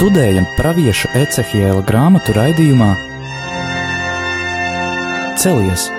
Studējam 0.00 0.46
pravieša 0.56 1.10
Ecehiela 1.12 1.82
grāmatu 1.84 2.32
raidījumā 2.32 2.86
Celies! 5.36 5.90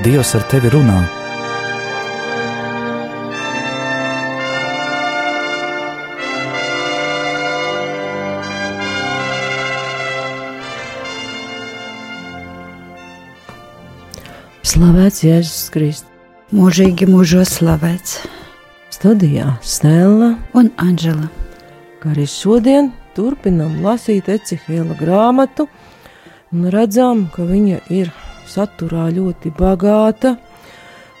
Dievs 0.00 0.30
ar 0.38 0.46
tevi 0.48 0.70
runā! 0.72 1.02
Slavēts 14.64 15.26
Jēzus 15.26 15.68
Kristus. 15.76 16.08
Mūžīgi 16.56 17.04
mūžos 17.12 17.52
slavēts. 17.58 18.16
Studijā 18.96 19.58
Stela 19.60 20.32
un 20.56 20.72
Anģela. 20.80 21.28
Kā 22.00 22.14
arī 22.14 22.24
šodien 22.24 22.86
turpinam 23.12 23.82
lasīt 23.84 24.30
Ecihēla 24.32 24.94
grāmatu 24.96 25.66
un 26.48 26.70
redzam, 26.72 27.26
ka 27.34 27.44
viņa 27.44 27.82
ir 27.92 28.08
saturā 28.48 29.10
ļoti 29.12 29.52
bagāta 29.52 30.38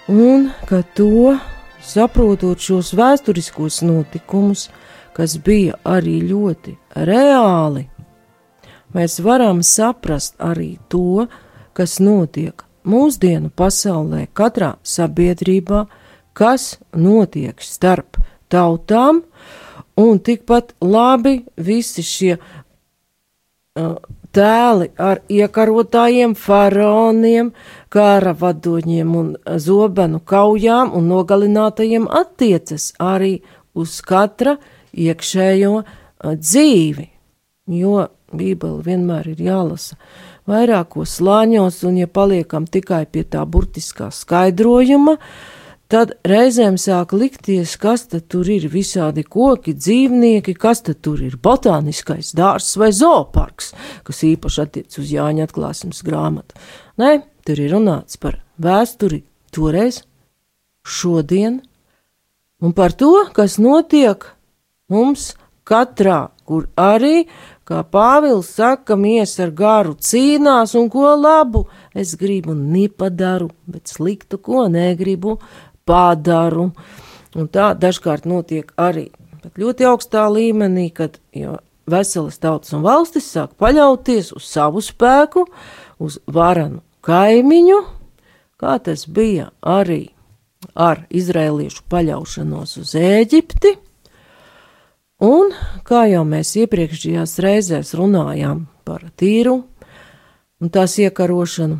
un 0.08 0.48
ka 0.64 0.80
to, 0.96 1.36
saprotot 1.84 2.64
šos 2.64 2.94
vēsturiskos 2.96 3.82
notikumus, 3.84 4.70
kas 5.12 5.36
bija 5.44 5.76
arī 5.84 6.16
ļoti 6.24 6.78
reāli, 6.96 7.84
mēs 8.96 9.20
varam 9.20 9.60
saprast 9.60 10.40
arī 10.40 10.78
to, 10.88 11.26
kas 11.76 12.00
notiek 12.00 12.64
mūsdienu 12.88 13.52
pasaulē, 13.52 14.30
katrā 14.32 14.78
sabiedrībā, 14.80 15.84
kas 16.32 16.78
notiek 16.96 17.60
starp 17.60 18.16
tautām, 18.48 19.26
un 20.00 20.20
tikpat 20.24 20.74
labi 20.80 21.40
visi 21.56 22.04
šie 22.06 22.32
uh, 22.36 23.94
tēli 24.34 24.90
ar 24.98 25.22
iekarotājiem, 25.30 26.36
faraoniem, 26.38 27.52
kara 27.90 28.34
vadoņiem 28.38 29.14
un 29.16 29.32
zobenu 29.58 30.20
kaujām 30.22 30.94
un 30.94 31.08
nogalinātajiem 31.10 32.06
attiecas 32.06 32.92
arī 33.02 33.40
uz 33.74 33.98
katra 34.06 34.56
iekšējo 34.94 35.76
uh, 35.80 35.86
dzīvi, 36.34 37.08
jo 37.80 38.08
Bībele 38.30 38.84
vienmēr 38.86 39.32
ir 39.32 39.40
jālasa 39.42 39.96
vairākos 40.50 41.16
slāņos, 41.18 41.80
un 41.88 42.00
ja 42.02 42.08
paliekam 42.10 42.66
tikai 42.66 43.04
pie 43.10 43.24
tā 43.28 43.42
burtiskā 43.46 44.10
skaidrojuma, 44.14 45.16
tad 45.90 46.12
reizēm 46.26 46.76
sāk 46.80 47.14
likties, 47.16 47.74
kas 47.80 48.06
tad 48.10 48.28
tur 48.30 48.48
ir 48.50 48.68
visādi 48.72 49.24
koki, 49.26 49.74
dzīvnieki, 49.74 50.54
kas 50.58 50.84
tad 50.86 51.00
tur 51.04 51.22
ir 51.24 51.36
botāniskais 51.42 52.32
dārzs 52.38 52.78
vai 52.80 52.92
zooparks, 52.94 53.72
kas 54.06 54.22
īpaši 54.28 54.62
attiec 54.64 55.00
uz 55.02 55.10
Jāņa 55.12 55.48
atklāsmes 55.48 56.04
grāmatu. 56.06 56.58
Nē, 57.00 57.20
tur 57.46 57.62
ir 57.62 57.74
runāts 57.74 58.20
par 58.20 58.38
vēsturi 58.62 59.24
toreiz, 59.54 60.02
šodien, 60.86 61.60
un 62.62 62.76
par 62.76 62.94
to, 62.94 63.12
kas 63.36 63.58
notiek 63.62 64.30
mums 64.90 65.32
katrā, 65.66 66.28
kur 66.46 66.70
arī 66.78 67.26
Kā 67.70 67.84
Pāvils 67.86 68.48
saka, 68.56 68.96
mies 68.98 69.36
ar 69.38 69.52
garu 69.54 69.92
cīnās, 69.94 70.72
un 70.74 70.88
ko 70.90 71.12
labu 71.14 71.68
es 71.94 72.16
gribu 72.18 72.50
nepadaru, 72.58 73.46
bet 73.70 73.92
sliktu, 73.92 74.40
ko 74.42 74.64
negribu, 74.66 75.36
padaru. 75.88 76.70
Un 77.38 77.48
tā 77.48 77.72
dažkārt 77.78 78.26
notiek 78.26 78.72
arī 78.80 79.08
ļoti 79.58 79.86
augstā 79.86 80.26
līmenī, 80.32 80.88
kad 80.94 81.20
veselas 81.90 82.40
tautas 82.42 82.74
un 82.76 82.82
valstis 82.86 83.28
sāk 83.30 83.54
paļauties 83.60 84.32
uz 84.36 84.46
savu 84.46 84.82
spēku, 84.84 85.46
uz 86.02 86.18
varanu 86.26 86.82
kaimiņu, 87.06 87.78
kā 88.60 88.78
tas 88.82 89.06
bija 89.06 89.50
arī 89.62 90.10
ar 90.74 91.06
izrēliešu 91.08 91.86
paļaušanos 91.88 92.76
uz 92.82 92.96
Ēģipti 92.98 93.78
Un, 95.20 95.50
kā 95.84 96.06
jau 96.08 96.22
mēs 96.24 96.54
iepriekšējās 96.62 97.34
reizēs 97.44 97.92
runājām 97.92 98.62
par 98.88 99.02
tīru 99.20 99.58
un 100.60 100.70
tās 100.72 100.94
iekarošanu, 100.96 101.76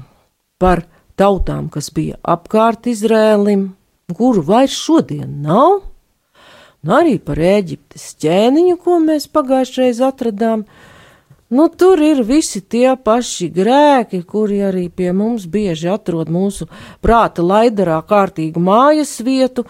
par 0.60 0.82
tautām, 1.16 1.70
kas 1.72 1.88
bija 1.96 2.18
apkārt 2.20 2.90
Izrēlim, 2.92 3.70
kuru 4.16 4.44
vairs 4.46 4.76
šodien 4.76 5.40
nav, 5.44 5.80
un 6.84 6.94
arī 6.96 7.18
par 7.22 7.40
Eģiptes 7.40 8.14
ķēniņu, 8.22 8.78
ko 8.84 9.00
mēs 9.04 9.28
pagājušreiz 9.32 10.00
atradām, 10.04 10.64
Nu, 11.50 11.66
tur 11.68 11.98
ir 11.98 12.20
visi 12.22 12.60
tie 12.62 12.92
paši 12.94 13.48
grēki, 13.50 14.20
kuri 14.22 14.60
arī 14.62 14.84
pie 14.86 15.08
mums 15.10 15.48
bieži 15.50 15.88
atrod 15.90 16.28
mūsu 16.30 16.68
prāta 17.02 17.42
laidarā 17.42 17.96
kārtīgu 18.06 18.62
mājas 18.62 19.16
vietu, 19.26 19.64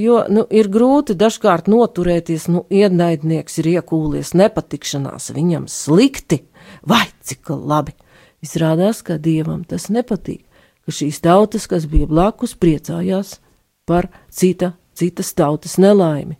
jo 0.00 0.22
nu, 0.32 0.46
ir 0.48 0.70
grūti 0.72 1.12
dažkārt 1.12 1.68
noturēties, 1.68 2.48
nu, 2.48 2.64
ienaidnieks 2.72 3.60
ir 3.60 3.68
iekūlies 3.74 4.32
nepatikšanās, 4.32 5.28
viņam 5.36 5.68
slikti, 5.68 6.40
vai 6.88 7.04
cik 7.20 7.52
labi. 7.52 7.92
Izrādās, 8.40 9.04
ka 9.04 9.20
dievam 9.20 9.66
tas 9.68 9.90
nepatīk, 9.92 10.40
ka 10.88 10.96
šīs 11.02 11.20
tautas, 11.20 11.68
kas 11.68 11.84
bija 11.84 12.08
blakus, 12.08 12.56
priecājās 12.56 13.42
par 13.86 14.10
cita, 14.30 14.74
citas 14.94 15.32
tautas 15.36 15.78
nelaimi. 15.78 16.36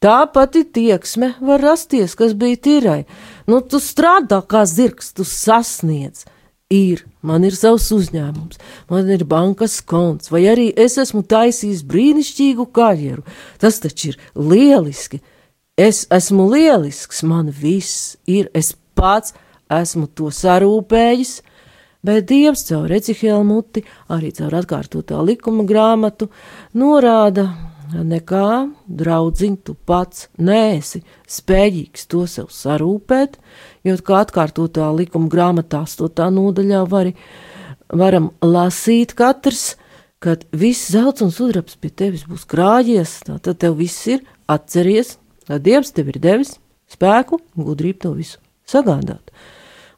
Tā 0.00 0.24
pati 0.32 0.62
tieksme 0.64 1.34
var 1.44 1.60
rasties, 1.60 2.14
kas 2.16 2.32
bija 2.32 2.56
tīrai. 2.56 3.00
Nu, 3.44 3.60
tu 3.60 3.76
strādā 3.84 4.38
kā 4.48 4.62
zirgs, 4.64 5.12
tu 5.12 5.26
sasniedz. 5.28 6.24
Ir, 6.70 7.02
man 7.26 7.42
ir 7.44 7.56
savs 7.58 7.88
uzņēmums, 7.92 8.60
man 8.88 9.08
ir 9.10 9.26
bankas 9.28 9.80
konts, 9.82 10.30
vai 10.30 10.44
arī 10.52 10.68
es 10.78 10.94
esmu 11.02 11.24
taisījis 11.26 11.82
brīnišķīgu 11.90 12.68
karjeru. 12.72 13.24
Tas 13.58 13.80
taču 13.82 14.12
ir 14.12 14.18
lieliski. 14.38 15.18
Es 15.76 16.04
esmu 16.14 16.46
lielisks, 16.52 17.24
man 17.26 17.50
viss 17.50 18.14
ir, 18.30 18.48
es 18.54 18.70
pats 18.94 19.34
esmu 19.66 20.06
to 20.14 20.30
sarūpējis, 20.32 21.40
bet 22.06 22.28
Dievs 22.30 22.64
caur 22.68 22.92
Ecihēlu 22.92 23.44
muti, 23.46 23.84
arī 24.12 24.32
caur 24.36 24.56
atkārtotā 24.60 25.20
likuma 25.24 25.66
grāmatu, 25.68 26.30
norāda, 26.78 27.48
nekā, 27.90 28.70
draudziņ, 28.86 29.56
tu 29.66 29.74
pats 29.74 30.28
neesi 30.38 31.02
spējīgs 31.30 32.06
to 32.10 32.24
sev 32.30 32.50
sarūpēt, 32.54 33.38
jo, 33.86 33.96
kā 34.06 34.22
atkārtotā 34.24 34.90
likuma 34.94 35.30
grāmatā, 35.32 35.82
stotā 35.90 36.30
nodaļā, 36.32 36.84
vari, 36.90 37.14
varam 37.90 38.30
lasīt 38.44 39.14
katrs, 39.18 39.74
kad 40.20 40.44
viss 40.52 40.90
zelts 40.92 41.24
un 41.24 41.32
sudrabs 41.32 41.78
pie 41.80 41.90
tevis 41.90 42.26
būs 42.28 42.44
krājies, 42.48 43.20
tad 43.26 43.56
tev 43.58 43.78
viss 43.80 44.06
ir 44.10 44.24
atceries, 44.50 45.16
ka 45.48 45.58
Dievs 45.58 45.94
tev 45.96 46.12
ir 46.12 46.20
devis 46.22 46.58
spēku 46.90 47.40
gudrību 47.56 48.02
to 48.04 48.12
visu 48.18 48.38
sagādāt. 48.68 49.32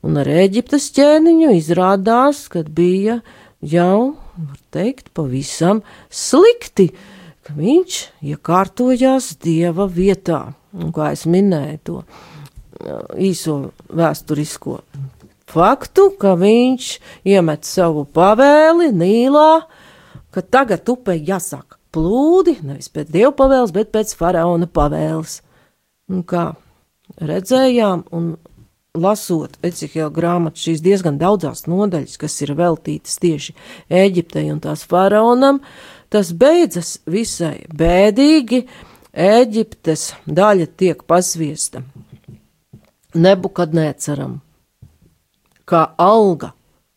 Un 0.03 0.19
ar 0.19 0.27
Eģiptes 0.27 0.89
ķēniņu 0.97 1.53
izrādās, 1.55 2.49
kad 2.51 2.71
bija 2.75 3.21
jau, 3.63 4.17
var 4.35 4.59
teikt, 4.75 5.13
pavisam 5.15 5.85
slikti, 6.11 6.89
ka 7.47 7.55
viņš 7.55 7.99
iekārtojās 8.33 9.37
dieva 9.43 9.87
vietā. 9.87 10.43
Un, 10.75 10.91
kā 10.95 11.13
es 11.15 11.23
minēju 11.29 11.81
to 11.87 11.99
īso 13.21 13.57
vēsturisko 13.93 14.81
faktu, 15.53 16.09
ka 16.19 16.35
viņš 16.41 16.89
iemet 17.29 17.69
savu 17.69 18.05
pavēli 18.09 18.91
Nīlā, 18.97 19.51
ka 20.33 20.43
tagad 20.43 20.89
upē 20.89 21.15
jāsāk 21.19 21.79
plūdi, 21.93 22.57
nevis 22.65 22.89
pēc 22.93 23.11
dieva 23.13 23.33
pavēles, 23.37 23.75
bet 23.75 23.93
pēc 23.95 24.15
faraona 24.17 24.67
pavēles. 24.67 25.41
Un 26.13 26.25
kā 26.27 26.53
redzējām, 27.21 28.07
un 28.17 28.33
lasot 28.99 29.57
Ecihela 29.65 30.11
grāmatu, 30.13 30.61
šīs 30.61 30.83
diezgan 30.85 31.17
daudzās 31.21 31.65
nodaļas, 31.71 32.19
kas 32.21 32.39
ir 32.45 32.55
veltītas 32.59 33.19
tieši 33.23 33.55
Eģiptei 33.89 34.51
un 34.53 34.61
tās 34.61 34.85
faraonam, 34.89 35.63
Tas 36.13 36.29
beidzas 36.37 36.99
visai 37.09 37.63
bēdīgi, 37.73 38.67
Ēģiptes 39.13 40.03
daļa 40.25 40.67
tiek 40.81 41.03
pasviesta 41.09 41.83
nebukadnēceram, 43.13 44.39
kā 45.69 45.83
alga, 46.01 46.55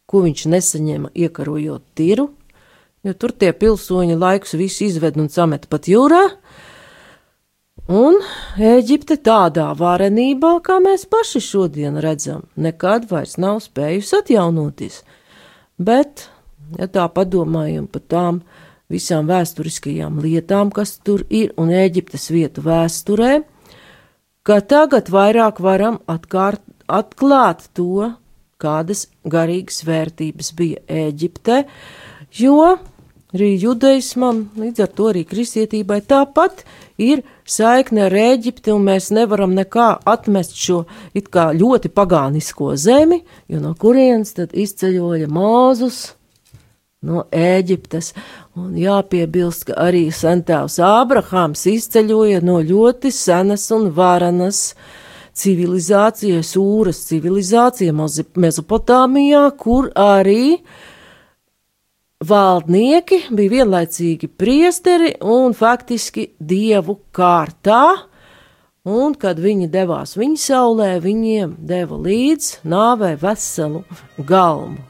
ko 0.08 0.22
viņš 0.24 0.46
nesaņēma 0.52 1.12
iekarojot 1.12 1.84
tiru, 2.00 2.30
jo 3.04 3.16
tur 3.20 3.36
tie 3.36 3.52
pilsoņi 3.52 4.16
laikus 4.20 4.56
visu 4.60 4.86
izved 4.88 5.20
un 5.20 5.28
samet 5.32 5.68
pat 5.72 5.92
jūrā, 5.92 6.24
un 7.92 8.20
Ēģipte 8.56 9.18
tādā 9.26 9.70
varenībā, 9.78 10.60
kā 10.66 10.80
mēs 10.84 11.06
paši 11.12 11.42
šodien 11.44 12.00
redzam, 12.02 12.46
nekad 12.56 13.10
vairs 13.10 13.38
nav 13.42 13.60
spējusi 13.64 14.16
atjaunoties, 14.22 15.02
bet, 15.78 16.30
ja 16.80 16.88
tā 16.88 17.08
padomājam 17.12 17.88
par 17.92 18.06
tām, 18.08 18.40
visām 18.90 19.28
vēsturiskajām 19.30 20.22
lietām, 20.24 20.72
kas 20.72 20.98
tur 21.04 21.26
ir, 21.30 21.52
un 21.58 21.74
Eģiptes 21.74 22.30
vietu 22.34 22.64
vēsturē, 22.66 23.44
ka 24.46 24.62
tagad 24.62 25.10
vairāk 25.14 25.62
varam 25.62 26.00
atkārt, 26.08 26.62
atklāt 26.88 27.68
to, 27.74 28.14
kādas 28.62 29.08
garīgas 29.28 29.84
vērtības 29.86 30.52
bija 30.58 30.82
Ēģipte, 30.88 31.66
jo 32.40 32.78
arī 33.36 33.52
judaismam, 33.60 34.46
līdz 34.56 34.86
ar 34.86 34.92
to 34.96 35.10
arī 35.12 35.26
kristietībai 35.28 36.00
tāpat 36.08 36.64
ir 36.64 36.85
saikne 37.46 38.06
ar 38.08 38.16
Ēģipti, 38.16 38.72
un 38.72 38.86
mēs 38.88 39.12
nevaram 39.16 39.56
nekā 39.56 39.88
atmest 40.08 40.56
šo 40.60 40.84
ļoti 41.60 41.92
pagānisko 41.92 42.76
zemi, 42.80 43.24
jo 43.52 43.60
no 43.60 43.74
kurienes 43.80 44.36
tad 44.38 44.56
izceļoja 44.56 45.28
Mūzus 45.28 46.14
no 47.06 47.26
Ēģiptes. 47.32 48.14
Un 48.56 48.76
jāpiebilst, 48.80 49.68
ka 49.70 49.80
arī 49.88 50.08
sentāvs 50.16 50.80
Ābrahāms 50.80 51.66
izceļoja 51.68 52.42
no 52.46 52.62
ļoti 52.64 53.12
senas 53.12 53.68
un 53.76 53.90
varenas 53.96 54.72
civilizācijas, 55.36 56.56
Ūras 56.56 57.04
civilizācija 57.10 57.92
Mezopotāmijā, 57.96 59.50
kur 59.60 59.92
arī 60.00 60.62
valdnieki 62.30 63.22
bija 63.36 63.60
vienlaicīgi 63.60 64.30
priesteri 64.40 65.14
un 65.22 65.56
faktiski 65.58 66.30
dievu 66.40 67.00
kārtā, 67.16 68.08
un 68.86 69.16
kad 69.20 69.40
viņi 69.42 69.70
devās 69.74 70.16
viņa 70.18 70.42
saulē, 70.42 70.90
viņiem 71.04 71.56
deva 71.66 71.98
līdz 72.02 72.52
nāvē 72.66 73.16
veselu 73.22 73.84
galmu. 74.18 74.84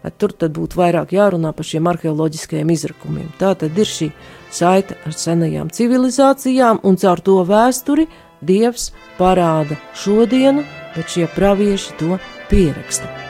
Bet 0.00 0.16
tur 0.16 0.32
tad 0.32 0.54
būtu 0.56 0.78
vairāk 0.80 1.12
jārunā 1.12 1.52
par 1.52 1.66
šiem 1.68 1.88
arheoloģiskajiem 1.90 2.72
izrakumiem. 2.72 3.28
Tā 3.38 3.52
tad 3.60 3.76
ir 3.76 3.88
šī 3.88 4.08
saita 4.50 4.96
ar 5.04 5.16
senajām 5.16 5.68
civilizācijām, 5.76 6.80
un 6.82 6.96
caur 7.00 7.20
to 7.20 7.40
vēsturi 7.44 8.08
Dievs 8.40 8.90
parāda 9.18 9.76
šodienu, 10.00 10.64
bet 10.96 11.12
šie 11.12 11.28
pravieši 11.36 11.98
to 12.00 12.16
pieraksta. 12.48 13.29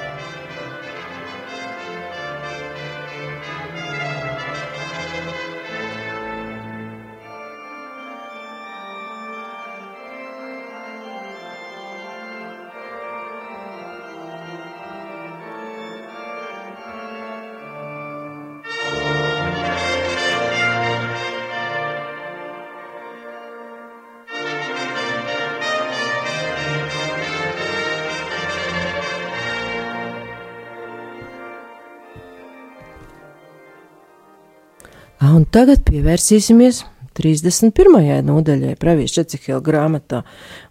Un 35.30 35.44
tagad 35.46 35.84
pievērsīsimies 35.86 36.80
31. 37.14 38.22
nodaļai 38.26 38.72
Pravieša 38.80 39.20
Čecihela 39.20 39.60
grāmatā, 39.62 40.24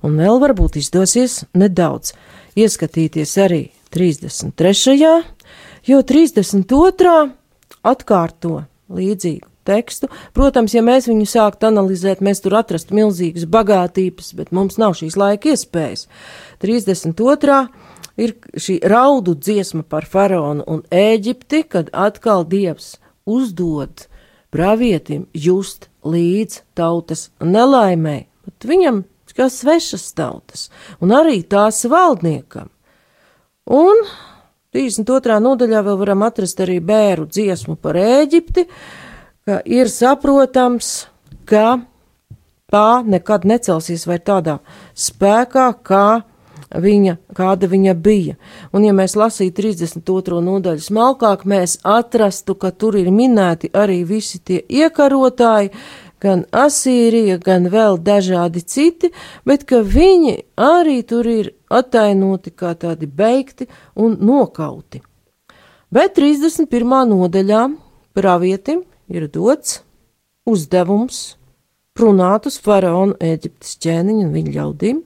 un 0.04 0.18
vēl 0.20 0.40
varbūt 0.42 0.76
izdosies 0.82 1.44
nedaudz 1.56 2.12
ieskatīties 2.60 3.36
arī 3.40 3.62
33. 3.96 4.98
jo 5.88 6.02
32. 6.12 7.14
atkārto 7.94 8.66
līdzīgu 9.00 9.48
tekstu. 9.70 10.12
Protams, 10.36 10.76
ja 10.76 10.84
mēs 10.84 11.08
viņu 11.08 11.30
sāktu 11.30 11.70
analizēt, 11.70 12.26
mēs 12.26 12.44
tur 12.44 12.58
atrastu 12.60 12.98
milzīgas 13.00 13.48
bagātības, 13.48 14.34
bet 14.36 14.52
mums 14.52 14.80
nav 14.82 14.98
šīs 15.00 15.16
laika 15.20 15.54
iespējas. 15.54 16.10
32. 16.66 17.64
ir 18.20 18.36
šī 18.60 18.82
raudu 18.92 19.40
dziesma 19.40 19.88
par 19.88 20.10
faraonu 20.10 20.68
un 20.68 20.84
Ēģipti, 20.92 21.64
kad 21.70 21.94
atkal 21.96 22.44
Dievs 22.50 22.98
uzdod 23.30 24.10
pravietim 24.54 25.28
just 25.34 25.88
līdz 26.06 26.62
tautas 26.78 27.30
nelaimē, 27.44 28.24
bet 28.46 28.70
viņam 28.70 29.04
kā 29.40 29.48
svešas 29.48 30.10
tautas, 30.18 30.68
un 31.00 31.14
arī 31.16 31.40
tās 31.48 31.86
valdniekam. 31.88 32.68
Un 33.70 34.02
32. 34.76 35.38
nodaļā 35.46 35.84
vēl 35.86 36.00
varam 36.02 36.26
atrast 36.28 36.60
arī 36.66 36.80
bēru 36.84 37.28
dziesmu 37.30 37.78
par 37.80 37.98
Ēģipti, 38.02 38.66
ka 39.48 39.62
ir 39.64 39.88
saprotams, 39.94 41.08
ka 41.48 41.80
tā 42.70 42.90
nekad 43.08 43.48
necelsies 43.50 44.04
vai 44.10 44.20
tādā 44.20 44.60
spēkā, 44.98 45.72
kā 45.88 46.06
viņa, 46.76 47.16
kāda 47.36 47.70
viņa 47.70 47.96
bija. 47.98 48.36
Un, 48.74 48.86
ja 48.86 48.94
mēs 48.94 49.16
lasītu 49.20 49.64
32. 49.64 50.42
nodaļu 50.46 50.84
smalkāk, 50.86 51.46
mēs 51.50 51.80
atrastu, 51.84 52.56
ka 52.56 52.72
tur 52.72 52.98
ir 53.00 53.10
minēti 53.14 53.72
arī 53.74 54.04
visi 54.08 54.40
tie 54.40 54.62
iekarotāji, 54.62 55.74
gan 56.20 56.44
Asīrija, 56.52 57.40
gan 57.40 57.70
vēl 57.72 57.98
dažādi 58.04 58.62
citi, 58.62 59.12
bet 59.48 59.64
ka 59.70 59.82
viņi 59.82 60.36
arī 60.60 61.00
tur 61.08 61.28
ir 61.28 61.54
attainoti 61.72 62.52
kā 62.52 62.74
tādi 62.76 63.08
beigti 63.08 63.70
un 63.96 64.18
nokauti. 64.20 65.02
Bet 65.90 66.20
31. 66.20 66.68
nodaļā 67.10 67.64
pravietim 68.14 68.84
ir 69.10 69.30
dots 69.32 69.80
uzdevums 70.46 71.40
runāt 72.00 72.46
uz 72.48 72.60
faraonu 72.62 73.18
Eģiptes 73.20 73.78
ķēniņu 73.84 74.28
un 74.28 74.36
viņa 74.36 74.54
ļaudīm, 74.56 75.02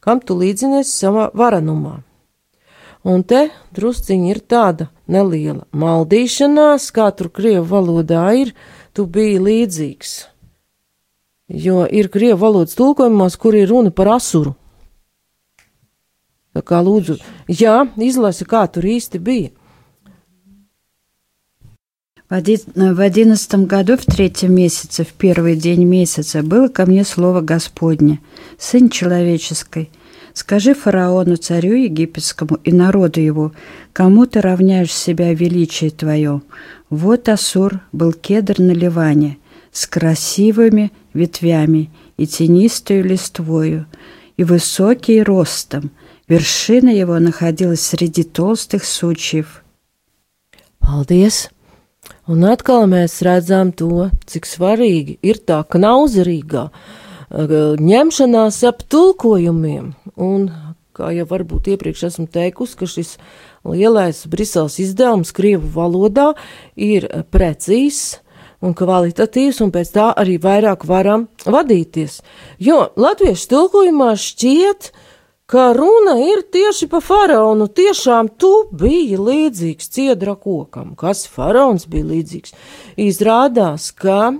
kam 0.00 0.20
tu 0.20 0.36
līdzinies 0.38 0.90
savā 0.90 1.30
varenumā. 1.34 2.00
Un 3.06 3.22
te 3.22 3.48
drusciņi 3.74 4.30
ir 4.32 4.40
tāda 4.50 4.88
neliela 5.06 5.66
maldīšanās, 5.70 6.88
kā 6.90 7.10
tur 7.14 7.30
krievu 7.30 7.66
valodā 7.70 8.24
ir, 8.34 8.54
tu 8.94 9.06
biji 9.06 9.42
līdzīgs. 9.42 10.14
Jo 11.46 11.84
ir 11.86 12.08
krievu 12.10 12.40
valodas 12.42 12.74
tulkojumos, 12.78 13.36
kur 13.38 13.54
ir 13.54 13.70
runa 13.70 13.92
par 13.94 14.10
asuru. 14.16 14.56
Tā 16.56 16.64
kā 16.66 16.80
lūdzu, 16.82 17.18
jā, 17.52 17.84
izlasi, 18.00 18.46
kā 18.48 18.64
tur 18.72 18.88
īsti 18.88 19.22
bija. 19.22 19.52
В 22.28 23.00
одиннадцатом 23.00 23.66
году, 23.66 23.96
в 23.96 24.04
третьем 24.04 24.52
месяце, 24.52 25.04
в 25.04 25.12
первый 25.12 25.54
день 25.54 25.84
месяца, 25.84 26.42
было 26.42 26.66
ко 26.66 26.86
мне 26.86 27.04
слово 27.04 27.40
Господне, 27.40 28.20
Сын 28.58 28.88
человеческий, 28.88 29.90
скажи 30.33 30.73
фараону, 30.73 31.35
царю 31.35 31.73
египетскому 31.73 32.57
и 32.63 32.71
народу 32.71 33.19
его, 33.19 33.51
кому 33.93 34.25
ты 34.25 34.41
равняешь 34.41 34.93
себя 34.93 35.33
величие 35.33 35.91
твое. 35.91 36.41
Вот 36.89 37.29
Асур 37.29 37.81
был 37.91 38.13
кедр 38.13 38.59
на 38.59 38.71
Ливане, 38.71 39.37
с 39.71 39.87
красивыми 39.87 40.91
ветвями 41.13 41.89
и 42.17 42.27
тенистою 42.27 43.03
листвою, 43.03 43.85
и 44.37 44.43
высокий 44.43 45.21
ростом. 45.21 45.91
Вершина 46.27 46.89
его 46.89 47.19
находилась 47.19 47.81
среди 47.81 48.23
толстых 48.23 48.85
сучьев. 48.85 49.63
Paldies! 50.81 51.49
Un 52.31 52.45
atkal 52.49 52.87
mēs 52.89 53.19
redzam 53.25 53.71
to, 53.77 54.09
cik 54.29 54.47
svarīgi 54.49 55.17
ir 55.25 55.39
tā 55.45 55.59
knauzerīgā 55.73 56.69
ņemšanās 57.31 58.63
ap 58.67 58.83
tulkojumiem. 58.91 59.93
Un, 60.19 60.49
kā 60.95 61.11
jau 61.15 61.25
varbūt 61.29 61.71
iepriekš 61.71 62.03
esmu 62.09 62.27
teikusi, 62.31 62.75
ka 62.77 62.89
šis 62.89 63.15
lielais 63.63 64.25
Briseles 64.27 64.79
izdevums 64.79 65.31
Krievu 65.31 65.69
valodā 65.71 66.33
ir 66.75 67.07
precīzs 67.31 68.19
un 68.61 68.75
kvalitatīvs, 68.77 69.61
un 69.63 69.71
pēc 69.73 69.93
tā 69.95 70.09
arī 70.13 70.37
vairāk 70.41 70.85
varam 70.85 71.27
vadīties. 71.45 72.21
Jo 72.59 72.91
latviešu 72.99 73.47
tulkojumā 73.49 74.11
šķiet, 74.19 74.91
ka 75.51 75.71
runa 75.75 76.15
ir 76.23 76.45
tieši 76.51 76.87
par 76.91 77.03
faraonu. 77.03 77.67
Tiešām 77.67 78.29
tu 78.39 78.51
biji 78.71 79.17
līdzīgs 79.19 79.89
ciedra 79.91 80.35
kokam. 80.35 80.93
Kas 80.95 81.25
faraons 81.27 81.87
bija 81.91 82.07
līdzīgs? 82.13 82.55
Izrādās, 83.01 83.89
ka 83.91 84.31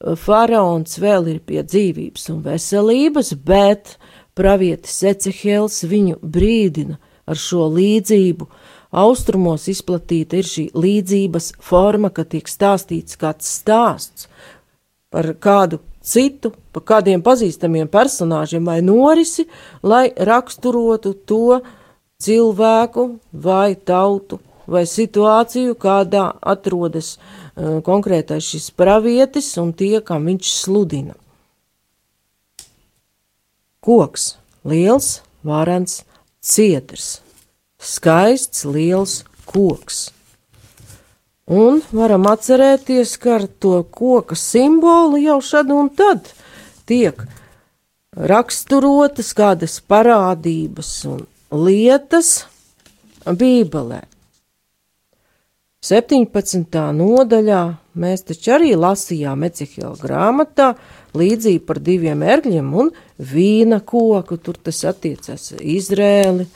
faraons 0.00 0.98
vēl 1.00 1.30
ir 1.32 1.40
pie 1.46 1.62
dzīvības 1.64 2.28
un 2.34 2.42
veselības, 2.44 3.32
bet 3.46 3.96
pravietis 4.36 4.98
Ecehēls 5.08 5.82
viņu 5.88 6.20
brīdina 6.22 6.98
ar 7.26 7.40
šo 7.40 7.68
līdzību. 7.72 8.48
Austrumos 8.96 9.66
izplatīta 9.68 10.38
ir 10.38 10.46
šī 10.46 10.68
līdzības 10.76 11.50
forma, 11.60 12.12
ka 12.14 12.24
tiek 12.24 12.48
stāstīts 12.48 13.18
kāds 13.20 13.48
stāsts 13.58 14.28
par 15.12 15.32
kādu 15.40 15.80
citu, 16.04 16.52
pa 16.72 16.80
kādiem 16.80 17.22
pazīstamiem 17.24 17.88
personāžiem 17.90 18.64
vai 18.68 18.78
norisi, 18.84 19.46
lai 19.82 20.10
raksturotu 20.14 21.16
to 21.26 21.60
cilvēku 22.22 23.08
vai 23.32 23.74
tautu 23.74 24.38
vai 24.66 24.82
situāciju, 24.88 25.76
kādā 25.78 26.28
atrodas 26.42 27.14
uh, 27.16 27.45
konkrētais 27.56 28.50
šis 28.52 28.70
pravietis 28.76 29.54
un 29.60 29.72
tie, 29.76 30.00
kam 30.04 30.28
viņš 30.28 30.50
sludina. 30.62 31.16
koks, 33.86 34.34
liels, 34.66 35.20
varens, 35.46 36.00
ciedrs, 36.42 37.20
skaists, 37.78 38.64
liels 38.66 39.20
koks. 39.46 40.08
Un 41.46 41.78
varam 41.94 42.26
atcerēties, 42.26 43.14
ka 43.22 43.36
ar 43.36 43.46
to 43.46 43.84
koka 43.94 44.34
simbolu 44.34 45.20
jau 45.22 45.38
šad 45.38 45.70
un 45.70 45.92
tad 45.94 46.32
tiek 46.90 47.22
raksturotas 48.16 49.30
kādas 49.38 49.78
parādības 49.78 50.90
un 51.12 51.22
lietas 51.54 52.32
Bībelē. 53.22 54.02
17. 55.86 56.78
nodaļā 56.98 57.60
mēs 58.02 58.24
taču 58.26 58.56
arī 58.56 58.72
lasījām 58.74 59.44
Ecihila 59.46 59.92
grāmatā 60.00 60.72
līdzību 61.14 61.62
par 61.68 61.78
diviem 61.86 62.24
ērgļiem 62.26 62.72
un 62.80 62.88
vīna 63.32 63.78
koku, 63.86 64.38
tur 64.42 64.58
tas 64.66 64.80
attiecas 64.90 65.52
Izrēli. 65.60 66.48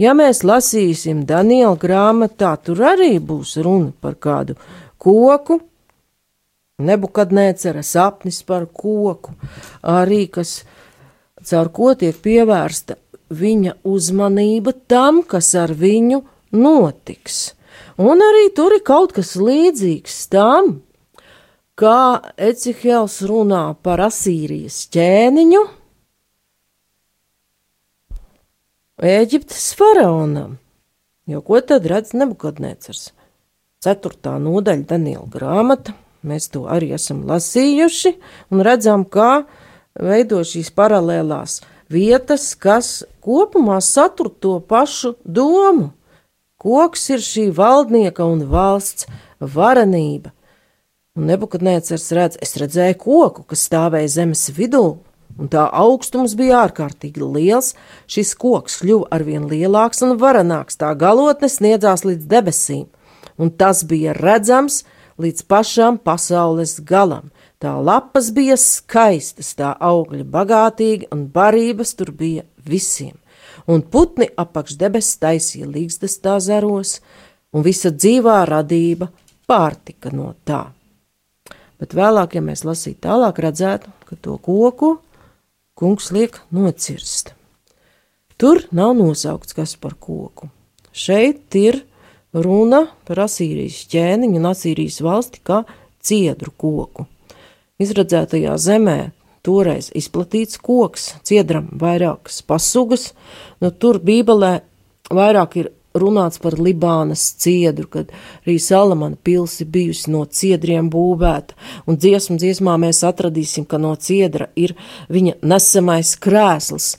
Ja 0.00 0.14
mēs 0.16 0.40
lasīsim 0.46 1.26
Daniela 1.28 1.76
grāmatā, 1.76 2.54
tur 2.64 2.80
arī 2.94 3.18
būs 3.20 3.58
runa 3.66 3.92
par 3.92 4.16
kādu 4.16 4.56
koku, 4.96 5.58
nebukadnēcera 6.80 7.84
sapnis 7.84 8.40
par 8.46 8.70
koku, 8.72 9.36
arī 9.82 10.24
kas 10.32 10.62
caur 11.44 11.68
ko 11.76 11.92
tiek 11.98 12.16
pievērsta 12.24 12.96
viņa 13.36 13.76
uzmanība 13.84 14.72
tam, 14.88 15.20
kas 15.28 15.52
ar 15.60 15.76
viņu 15.76 16.24
notiks. 16.56 17.57
Un 17.98 18.22
arī 18.22 18.46
tur 18.54 18.76
ir 18.76 18.84
kaut 18.86 19.10
kas 19.16 19.32
līdzīgs 19.34 20.20
tam, 20.30 20.76
kā 21.78 22.22
Ecihēls 22.38 23.20
runā 23.26 23.64
par 23.82 24.02
Asīrijas 24.06 24.84
ķēniņu 24.94 25.64
Ēģiptes 28.98 29.66
faraonam. 29.78 30.56
Jo 31.30 31.38
ko 31.46 31.60
tad 31.62 31.84
redz 31.86 32.14
Nebukadnēcars? 32.18 33.12
Ceturtā 33.78 34.32
nodaļa 34.42 34.86
Daniela 34.90 35.26
grāmata, 35.30 35.94
mēs 36.26 36.48
to 36.50 36.64
arī 36.66 36.88
esam 36.96 37.20
lasījuši 37.28 38.16
un 38.50 38.62
redzam, 38.66 39.04
kā 39.06 39.44
veido 39.94 40.40
šīs 40.42 40.72
paralēlās 40.74 41.60
vietas, 41.90 42.54
kas 42.58 43.04
kopumā 43.22 43.78
satur 43.84 44.32
to 44.34 44.58
pašu 44.58 45.14
domu. 45.22 45.92
Koks 46.58 47.04
ir 47.14 47.20
šī 47.22 47.44
valdnieka 47.54 48.24
un 48.26 48.40
valsts 48.50 49.06
varenība. 49.38 50.32
Un 51.14 51.28
nebukadnēcars 51.30 52.06
redz, 52.18 52.38
es 52.42 52.56
redzēju 52.58 52.96
koku, 52.98 53.44
kas 53.46 53.62
stāvēja 53.68 54.08
zemes 54.16 54.42
vidū, 54.56 54.98
un 55.38 55.50
tā 55.52 55.68
augstums 55.70 56.34
bija 56.38 56.64
ārkārtīgi 56.64 57.22
liels. 57.22 57.76
Šis 58.10 58.34
koks 58.42 58.80
kļuva 58.82 59.06
arvien 59.14 59.46
lielāks 59.46 60.02
un 60.02 60.16
varenāks, 60.18 60.80
tā 60.82 60.90
galotne 60.98 61.46
sniedzās 61.46 62.02
līdz 62.06 62.26
debesīm, 62.26 62.88
un 63.38 63.54
tas 63.54 63.84
bija 63.86 64.16
redzams 64.18 64.82
līdz 65.22 65.46
pašam 65.46 66.02
pasaules 66.02 66.80
galam. 66.82 67.30
Tā 67.62 67.76
lapas 67.78 68.32
bija 68.34 68.58
skaistas, 68.58 69.54
tā 69.54 69.76
augļi 69.78 70.26
bagātīgi 70.26 71.10
un 71.14 71.26
barības 71.30 71.94
tur 71.98 72.10
bija 72.10 72.46
visiem. 72.66 73.17
Un 73.68 73.82
putni 73.84 74.28
apakš 74.40 74.78
debesis 74.80 75.18
taisīja 75.20 75.68
līgstas 75.68 76.16
tā 76.24 76.38
zaros, 76.40 76.98
un 77.52 77.64
visa 77.66 77.92
dzīvā 77.92 78.40
radība 78.48 79.10
pārtika 79.48 80.12
no 80.14 80.32
tā. 80.48 80.68
Bet 81.78 81.94
vēlāk, 81.94 82.38
ja 82.38 82.42
mēs 82.44 82.64
lasītu 82.66 83.04
tālāk, 83.06 83.42
redzētu, 83.44 83.92
ka 84.08 84.16
to 84.16 84.38
koku 84.42 84.96
kungs 85.78 86.08
liek 86.14 86.40
nocirst. 86.50 87.34
Tur 88.38 88.64
nav 88.74 88.96
nosaukts 88.98 89.54
kas 89.54 89.76
par 89.78 89.94
koku. 90.00 90.48
Šeit 90.92 91.54
ir 91.58 91.82
runa 92.34 92.86
par 93.06 93.22
Asīrijas 93.26 93.84
ķēniņu 93.92 94.40
un 94.40 94.50
Asīrijas 94.50 94.98
valsti 95.04 95.44
kā 95.44 95.62
ciedru 96.02 96.54
koku 96.56 97.06
izredzētajā 97.82 98.56
zemē 98.58 98.98
toreiz 99.48 99.88
izplatīts 99.96 100.60
koks, 100.60 101.14
ciedram 101.24 101.70
vairākas 101.80 102.42
pasugas, 102.44 103.12
nu 103.64 103.72
tur 103.72 104.00
Bībelē 104.04 104.58
vairāk 105.08 105.58
ir 105.62 105.72
runāts 105.98 106.40
par 106.42 106.56
Libānas 106.60 107.22
ciedru, 107.40 107.88
kad 107.90 108.12
arī 108.44 108.58
Salamana 108.62 109.16
pilsi 109.24 109.66
bijusi 109.68 110.12
no 110.12 110.24
ciedriem 110.24 110.90
būvēta, 110.92 111.56
un 111.88 111.98
dziesmu 112.00 112.38
dziesmā 112.40 112.76
mēs 112.80 113.02
atradīsim, 113.08 113.66
ka 113.68 113.80
no 113.82 113.94
ciedra 113.96 114.50
ir 114.56 114.76
viņa 115.12 115.38
nesamais 115.42 116.14
krēsls. 116.20 116.96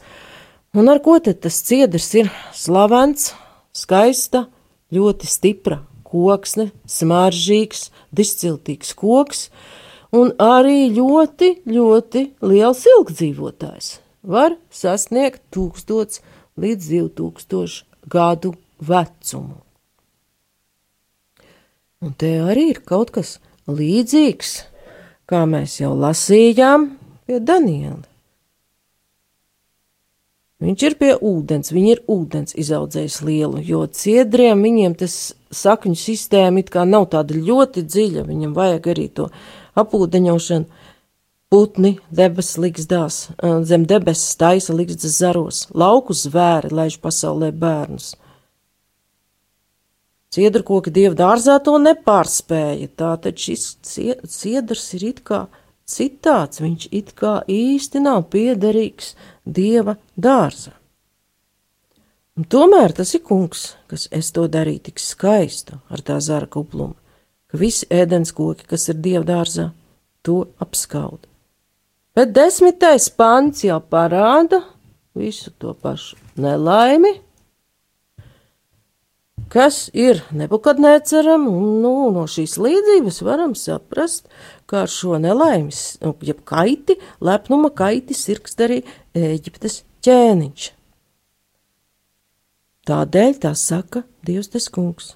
Un 0.77 0.89
ar 0.91 1.01
ko 1.05 1.17
tad 1.23 1.41
tas 1.45 1.61
ciedrs 1.65 2.09
ir 2.17 2.31
slavens, 2.53 3.31
skaista, 3.73 4.47
ļoti 4.93 5.29
stipra 5.29 5.83
koksne, 6.09 6.69
smaržīgs, 6.89 7.89
disciltīgs 8.15 8.95
koks, 8.97 9.47
un 10.15 10.33
arī 10.41 10.89
ļoti, 10.95 11.51
ļoti 11.69 12.25
liels 12.41 12.85
ilgdzīvotājs. 12.93 13.89
Var 14.29 14.57
sasniegt 14.73 15.41
1000 15.55 16.19
līdz 16.59 16.91
2000 17.15 17.83
gadu 18.09 18.53
vecumu. 18.79 19.61
Un 21.99 22.13
te 22.15 22.37
arī 22.39 22.69
ir 22.73 22.83
kaut 22.87 23.11
kas 23.15 23.37
līdzīgs, 23.67 24.53
kā 25.27 25.43
mēs 25.49 25.81
jau 25.81 25.91
lasījām 25.99 26.93
pie 27.27 27.41
Daniela. 27.43 28.05
Viņš 30.59 30.81
ir 30.83 30.95
pie 30.99 31.13
ūdens, 31.23 31.71
viņi 31.71 31.91
ir 31.93 31.99
ūdens 32.11 32.55
izaudzējis 32.59 33.21
lielu, 33.23 33.61
jo 33.63 33.85
ciedriem 33.87 34.59
viņiem 34.65 34.97
tas 34.99 35.13
sakņu 35.55 35.95
sistēma 35.95 36.59
it 36.59 36.71
kā 36.73 36.83
nav 36.83 37.07
tāda 37.13 37.37
ļoti 37.37 37.85
dziļa, 37.87 38.25
viņam 38.27 38.55
vajag 38.57 38.89
arī 38.91 39.05
to 39.15 39.29
apūdeņošanu. 39.77 40.87
Putni 41.49 41.95
debes 42.13 42.51
likstās, 42.61 43.15
zem 43.65 43.87
debesis 43.89 44.35
taisa 44.37 44.73
likstas 44.77 45.15
zaros, 45.17 45.63
lauku 45.73 46.13
zvēri 46.13 46.69
laiž 46.69 46.99
pasaulē 47.01 47.49
bērnus. 47.57 48.11
Ciedru 50.29 50.61
koki 50.61 50.93
dievu 50.93 51.17
dārzā 51.17 51.55
to 51.65 51.73
nepārspēja, 51.81 52.91
tātad 53.01 53.41
šis 53.41 53.79
ciedrs 53.81 54.85
ir 54.99 55.07
it 55.07 55.23
kā 55.25 55.47
citāds, 55.89 56.61
viņš 56.61 56.85
it 56.93 57.15
kā 57.17 57.39
īsti 57.49 58.03
nav 58.05 58.27
piederīgs 58.29 59.15
dieva 59.41 59.97
dārzā. 60.13 60.75
Un 62.37 62.45
tomēr 62.45 62.93
tas 62.93 63.17
ir 63.17 63.25
kungs, 63.25 63.71
kas 63.89 64.05
es 64.13 64.29
to 64.37 64.45
darīju 64.45 64.85
tik 64.91 65.01
skaistu 65.01 65.81
ar 65.89 66.05
tā 66.05 66.21
zara 66.21 66.45
kuplumu 66.45 66.98
ka 67.49 67.59
visi 67.59 67.87
ēdens 67.89 68.33
koki, 68.35 68.67
kas 68.69 68.89
ir 68.91 68.99
dievdārzā, 69.01 69.69
to 70.23 70.43
apskaud. 70.61 71.25
Bet 72.17 72.33
desmitais 72.35 73.07
pants 73.09 73.63
jau 73.63 73.79
parāda 73.79 74.61
visu 75.17 75.51
to 75.61 75.73
pašu 75.73 76.17
nelaimi, 76.39 77.13
kas 79.49 79.87
ir 79.97 80.21
nebukadnēceram, 80.35 81.47
un 81.49 81.79
nu, 81.83 81.93
no 82.13 82.25
šīs 82.29 82.57
līdzības 82.61 83.21
varam 83.25 83.55
saprast, 83.57 84.29
kā 84.69 84.83
ar 84.85 84.93
šo 84.93 85.17
nelaimes, 85.21 85.97
nu, 86.03 86.13
jeb 86.21 86.43
kaiti, 86.47 86.99
lepnuma 87.25 87.71
kaiti 87.73 88.17
sirkst 88.17 88.61
arī 88.65 88.83
Ēģiptes 89.17 89.81
ķēniņš. 90.05 90.69
Tādēļ 92.89 93.35
tā 93.41 93.53
saka 93.57 94.05
Dievs 94.25 94.49
tas 94.53 94.69
kungs. 94.73 95.13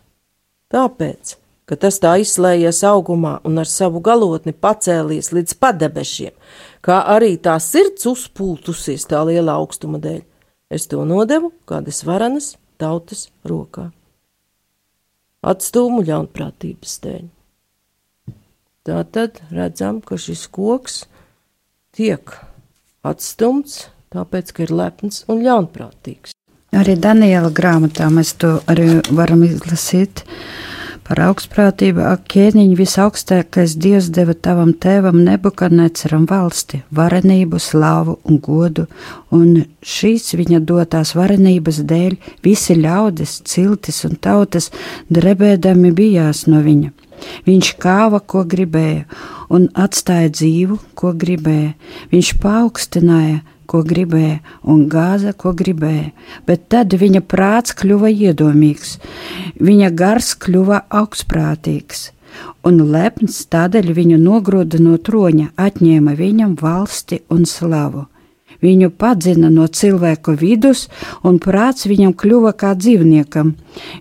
Tāpēc 0.74 1.38
ka 1.70 1.78
tas 1.80 2.00
tā 2.04 2.16
izslējies 2.22 2.84
augumā 2.88 3.38
un 3.48 3.62
ar 3.62 3.70
savu 3.70 4.02
galotni 4.04 4.54
pacēlies 4.54 5.32
līdz 5.36 5.56
padebešiem, 5.64 6.34
kā 6.84 7.00
arī 7.16 7.36
tā 7.42 7.56
sirds 7.64 8.08
uzpūtusies 8.10 9.08
tā 9.10 9.24
liela 9.28 9.58
augstuma 9.62 10.02
dēļ. 10.04 10.22
Es 10.74 10.90
to 10.92 11.04
nodevu 11.08 11.54
kādas 11.70 12.02
varenas 12.08 12.56
tautas 12.82 13.28
rokā. 13.48 13.92
Atstūmu 15.44 16.04
ļaunprātības 16.08 17.00
dēļ. 17.04 17.24
Tā 18.84 19.00
tad 19.16 19.40
redzam, 19.52 20.02
ka 20.04 20.18
šis 20.20 20.48
koks 20.52 21.04
tiek 21.96 22.34
atstumts, 23.08 23.88
tāpēc, 24.12 24.52
ka 24.52 24.66
ir 24.66 24.74
lepns 24.76 25.24
un 25.32 25.44
ļaunprātīgs. 25.46 26.36
Arī 26.74 26.96
Daniela 27.00 27.52
grāmatā 27.54 28.10
mēs 28.12 28.34
to 28.42 28.58
arī 28.72 28.98
varam 29.14 29.44
izlasīt. 29.46 30.24
Uh, 30.24 30.73
Par 31.04 31.20
augstprātību, 31.20 32.00
ak, 32.08 32.22
ķēniņ, 32.32 32.70
visaugstākais 32.80 33.74
Dievs 33.76 34.08
deva 34.16 34.32
tavam 34.34 34.72
tēvam 34.72 35.18
nebukadneceram 35.26 36.24
valsti, 36.30 36.80
varenību, 36.96 37.60
slāvu 37.60 38.16
un 38.24 38.40
godu, 38.46 38.86
un 39.36 39.66
šīs 39.84 40.32
viņa 40.40 40.62
dotās 40.64 41.12
varenības 41.20 41.82
dēļ 41.90 42.16
visi 42.48 42.78
ļaudis, 42.80 43.42
ciltis 43.52 44.00
un 44.08 44.16
tautas 44.16 44.72
drebēdami 45.12 45.92
bijās 45.92 46.46
no 46.48 46.64
viņa. 46.64 46.94
Viņš 47.48 47.74
kāva, 47.84 48.24
ko 48.24 48.46
gribēja, 48.48 49.04
un 49.52 49.68
atstāja 49.76 50.32
dzīvu, 50.32 50.80
ko 50.96 51.12
gribēja. 51.20 51.74
Viņš 52.16 52.32
paaugstināja 52.44 53.42
ko 53.74 53.82
gribēja, 53.90 54.38
un 54.70 54.86
gāza, 54.86 55.32
ko 55.34 55.50
gribēja, 55.58 56.12
bet 56.46 56.68
tad 56.70 56.94
viņa 56.94 57.24
prāts 57.26 57.74
kļuva 57.80 58.12
iedomīgs, 58.14 59.00
viņa 59.58 59.90
gars 59.98 60.36
kļuva 60.38 60.84
augstprātīgs, 61.02 62.12
un 62.70 62.84
lepns 62.94 63.40
tādēļ 63.50 63.90
viņu 63.98 64.20
nogrūda 64.22 64.78
no 64.78 65.00
troņa, 65.02 65.50
atņēma 65.58 66.14
viņam 66.20 66.54
valsti 66.62 67.24
un 67.34 67.48
slavu. 67.50 68.06
Viņu 68.64 68.94
padzina 68.96 69.50
no 69.52 69.66
cilvēku 69.68 70.38
vidus, 70.40 70.86
un 71.28 71.40
prāts 71.42 71.88
viņam 71.90 72.14
kļuva 72.16 72.54
kā 72.56 72.76
dzīvniekam. 72.80 73.56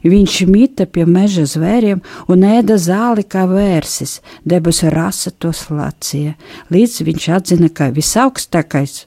Viņš 0.04 0.36
mita 0.52 0.86
pie 0.86 1.06
meža 1.08 1.48
zvēriem 1.50 2.04
un 2.30 2.44
ēda 2.46 2.76
zāli 2.78 3.24
kā 3.24 3.48
vērsis, 3.50 4.20
debesu 4.44 4.92
rasa 4.92 5.32
to 5.32 5.50
slacīja, 5.56 6.36
līdz 6.70 7.00
viņš 7.08 7.30
atzina, 7.40 7.72
ka 7.72 7.90
visaugstākais 7.96 9.00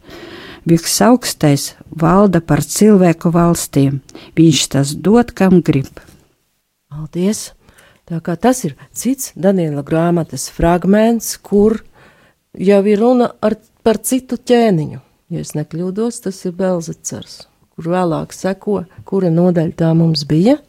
visaugstais 0.70 1.74
valda 1.90 2.42
par 2.42 2.64
cilvēku 2.66 3.32
valstīm. 3.34 4.02
Viņš 4.38 4.66
tas 4.74 4.96
dod, 4.96 5.32
kam 5.32 5.62
grib. 5.62 6.02
Paldies! 6.90 7.52
Tā 8.06 8.20
kā 8.22 8.36
tas 8.38 8.60
ir 8.68 8.76
cits 8.94 9.32
Daniela 9.34 9.82
grāmatas 9.82 10.46
fragments, 10.54 11.40
kur 11.42 11.80
jau 12.54 12.82
ir 12.86 13.00
runa 13.02 13.32
ar, 13.42 13.56
par 13.82 13.98
citu 13.98 14.38
ķēniņu. 14.38 15.00
Ja 15.34 15.42
es 15.42 15.56
nekļūdos, 15.58 16.22
tas 16.22 16.38
ir 16.46 16.54
Belzecars, 16.54 17.48
kur 17.74 17.90
vēlāk 17.96 18.36
seko, 18.36 18.84
kura 19.10 19.32
nodaļa 19.34 19.74
tā 19.80 19.90
mums 19.98 20.22
bija. 20.30 20.60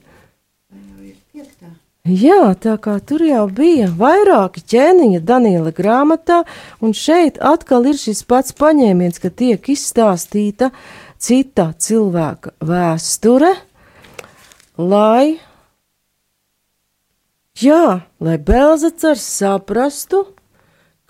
Jā, 2.06 2.54
tā 2.62 2.76
kā 2.78 3.00
tur 3.02 3.24
jau 3.26 3.48
bija 3.50 3.88
vairāki 3.90 4.60
ķēniņi 4.62 5.18
Daniela 5.26 5.72
grāmatā, 5.74 6.44
un 6.78 6.92
šeit 6.94 7.40
atkal 7.42 7.88
ir 7.90 7.98
šis 7.98 8.22
pats 8.30 8.54
paņēmiens, 8.54 9.18
ka 9.18 9.32
tiek 9.34 9.66
izstāstīta 9.74 10.70
cita 11.18 11.72
cilvēka 11.74 12.52
vēsture, 12.62 13.50
lai, 14.78 15.40
jā, 17.58 17.82
lai 18.22 18.36
Belzacars 18.38 19.26
saprastu, 19.40 20.22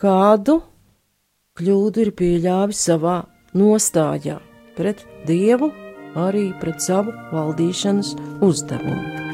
kādu 0.01 0.63
kļūdu 1.61 2.07
ir 2.07 2.15
pieļāvis 2.17 2.87
savā 2.89 3.19
nostājā 3.53 4.41
pret 4.81 5.05
Dievu, 5.29 5.75
arī 6.17 6.49
pret 6.57 6.81
savu 6.81 7.13
valdīšanas 7.37 8.17
uzdevumu. 8.41 9.26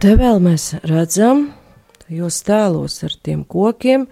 Te 0.00 0.14
vēl 0.16 0.38
mēs 0.40 0.70
redzam, 0.88 1.50
tajos 2.06 2.38
tēlos 2.46 2.94
ar 3.04 3.12
tiem 3.20 3.42
kokiem, 3.44 4.06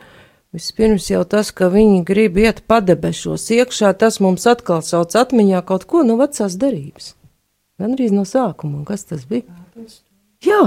vispirms 0.53 1.07
jau 1.09 1.23
tas, 1.25 1.49
ka 1.49 1.71
viņi 1.73 2.03
grib 2.05 2.37
iet 2.43 2.61
padebešos 2.69 3.47
iekšā, 3.57 3.95
tas 3.97 4.19
mums 4.21 4.45
atkal 4.53 4.83
sauc 4.85 5.17
atmiņā 5.17 5.63
kaut 5.65 5.87
ko 5.89 6.03
no 6.05 6.19
vecās 6.21 6.59
derības. 6.61 7.15
Gan 7.81 7.97
arī 7.97 8.11
no 8.13 8.27
sākuma, 8.29 8.83
un 8.83 8.85
kas 8.85 9.09
tas 9.09 9.25
bija? 9.31 9.49
Jā, 10.45 10.61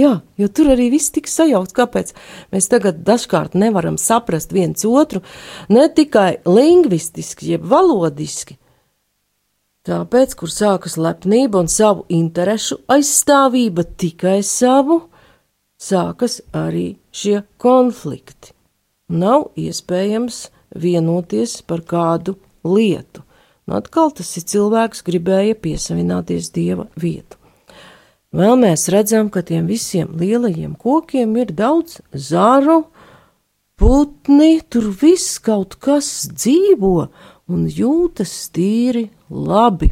jā, 0.00 0.14
jo 0.40 0.48
tur 0.48 0.72
arī 0.72 0.88
viss 0.96 1.12
tika 1.12 1.28
sajaukts. 1.28 1.76
Kāpēc 1.76 2.16
mēs 2.56 2.72
tagad 2.72 3.04
dažkārt 3.04 3.52
nevaram 3.52 4.00
saprast 4.00 4.56
viens 4.56 4.88
otru 4.88 5.20
ne 5.68 5.84
tikai 5.92 6.38
lingvistiski, 6.48 7.58
jeb 7.58 7.68
valodiski, 7.68 8.56
Tāpēc, 9.82 10.36
kur 10.38 10.50
sākas 10.52 10.94
lepnība 10.94 11.58
un 11.58 11.66
savu 11.66 12.04
interešu 12.14 12.76
aizstāvība 12.94 13.82
tikai 13.98 14.38
savu, 14.46 15.00
sākas 15.74 16.38
arī 16.54 17.00
šie 17.10 17.40
konflikti. 17.58 18.54
Nav 19.10 19.48
iespējams 19.58 20.44
vienoties 20.78 21.58
par 21.66 21.82
kādu 21.82 22.36
lietu. 22.62 23.24
Un 23.66 23.80
atkal 23.80 24.14
tas 24.14 24.30
ir 24.38 24.46
cilvēks, 24.54 25.02
gribēja 25.06 25.58
piesavināties 25.58 26.52
dieva 26.54 26.86
vietu. 26.94 27.38
Vēl 28.32 28.54
mēs 28.62 28.86
redzam, 28.94 29.28
ka 29.34 29.42
tiem 29.44 29.66
visiem 29.66 30.14
lielajiem 30.16 30.78
kokiem 30.78 31.34
ir 31.42 31.50
daudz 31.52 31.98
zaru, 32.14 32.84
putni, 33.76 34.60
tur 34.70 34.88
viss 35.02 35.40
kaut 35.42 35.74
kas 35.82 36.30
dzīvo 36.30 37.10
un 37.50 37.66
jūtas 37.66 38.32
tīri 38.54 39.08
labi. 39.30 39.90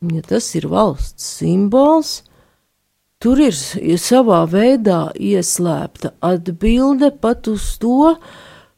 Un, 0.00 0.16
ja 0.16 0.24
tas 0.24 0.48
ir 0.56 0.66
valsts 0.70 1.26
simbols, 1.38 2.22
tur 3.20 3.40
ir 3.44 3.54
savā 4.00 4.42
veidā 4.48 5.10
ieslēpta 5.14 6.14
atbilde 6.24 7.12
pat 7.20 7.50
uz 7.52 7.66
to, 7.82 8.14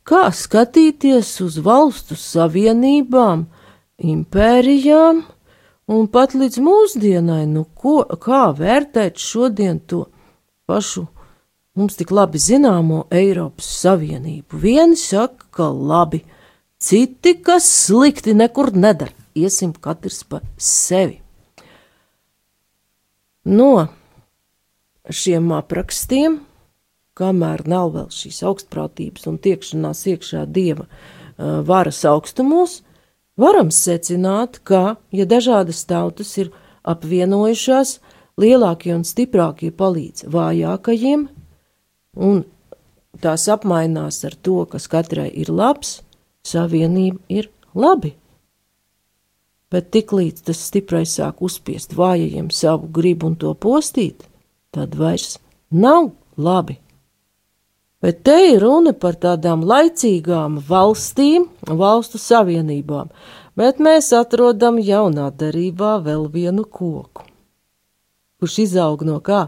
kā 0.03 0.25
skatīties 0.35 1.37
uz 1.45 1.61
valstu 1.63 2.19
savienībām, 2.19 3.47
impērijām 4.03 5.23
un 5.93 6.09
pat 6.11 6.35
līdz 6.35 6.59
mūsdienai, 6.65 7.45
nu 7.47 7.65
ko, 7.79 8.03
kā 8.19 8.49
vērtēt 8.59 9.23
šodien 9.23 9.79
to 9.87 10.07
pašu 10.67 11.07
mums 11.79 11.97
tik 11.97 12.11
labi 12.13 12.41
zināmo 12.43 13.07
Eiropas 13.15 13.69
Savienību. 13.83 14.59
Vieni 14.61 14.99
saka, 14.99 15.47
ka 15.51 15.69
labi, 15.71 16.23
citi, 16.83 17.37
kas 17.39 17.67
slikti 17.87 18.35
nekur 18.35 18.73
nedara 18.75 19.15
iesim 19.35 19.73
katrs 19.73 20.23
pa 20.25 20.41
sevi. 20.59 21.21
No 23.45 23.89
šiem 25.11 25.51
aprakstiem, 25.57 26.39
kamēr 27.19 27.65
nav 27.69 27.91
vēl 27.97 28.09
šīs 28.15 28.43
augstprātības 28.47 29.27
un 29.31 29.41
tiekšanās 29.43 30.05
iekšā 30.13 30.45
dieva 30.47 30.87
varas 31.67 32.05
augstumos, 32.07 32.81
varam 33.41 33.73
secināt, 33.75 34.61
ka, 34.63 34.97
ja 35.11 35.27
dažādas 35.27 35.83
tautas 35.89 36.37
ir 36.39 36.53
apvienojušās, 36.87 37.97
lielākie 38.39 38.95
un 38.95 39.03
stiprākie 39.07 39.73
palīdz 39.75 40.29
vājākajiem, 40.31 41.27
un 42.23 42.45
tās 43.23 43.49
apmainās 43.51 44.23
ar 44.29 44.39
to, 44.39 44.63
kas 44.71 44.87
katrai 44.93 45.29
ir 45.35 45.51
labs, 45.51 46.01
savienība 46.47 47.21
ir 47.29 47.51
labi 47.75 48.17
bet 49.73 49.89
tiklīdz 49.95 50.45
tas 50.49 50.61
stiprais 50.69 51.17
sāk 51.17 51.41
uzspiest 51.45 51.97
vājajiem 51.97 52.51
savu 52.53 52.91
gribu 52.93 53.31
un 53.31 53.39
to 53.41 53.55
postīt, 53.57 54.27
tad 54.75 54.97
vairs 55.01 55.39
nav 55.71 56.11
labi. 56.37 56.77
Bet 58.03 58.25
te 58.27 58.35
ir 58.51 58.61
runa 58.65 58.93
par 58.93 59.17
tādām 59.23 59.63
laicīgām 59.65 60.59
valstīm, 60.69 61.47
valstu 61.83 62.19
savienībām, 62.21 63.13
bet 63.57 63.81
mēs 63.81 64.11
atrodam 64.19 64.81
jaunā 64.83 65.31
darībā 65.39 65.95
vēl 66.05 66.27
vienu 66.35 66.67
koku, 66.67 67.25
kurš 68.43 68.59
izaug 68.67 69.07
no 69.07 69.21
kā? 69.25 69.47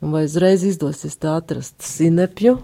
Vai 0.00 0.26
uzreiz 0.28 0.62
izdosies 0.68 1.16
tā 1.18 1.34
atrast 1.40 1.82
sinepju? 1.82 2.60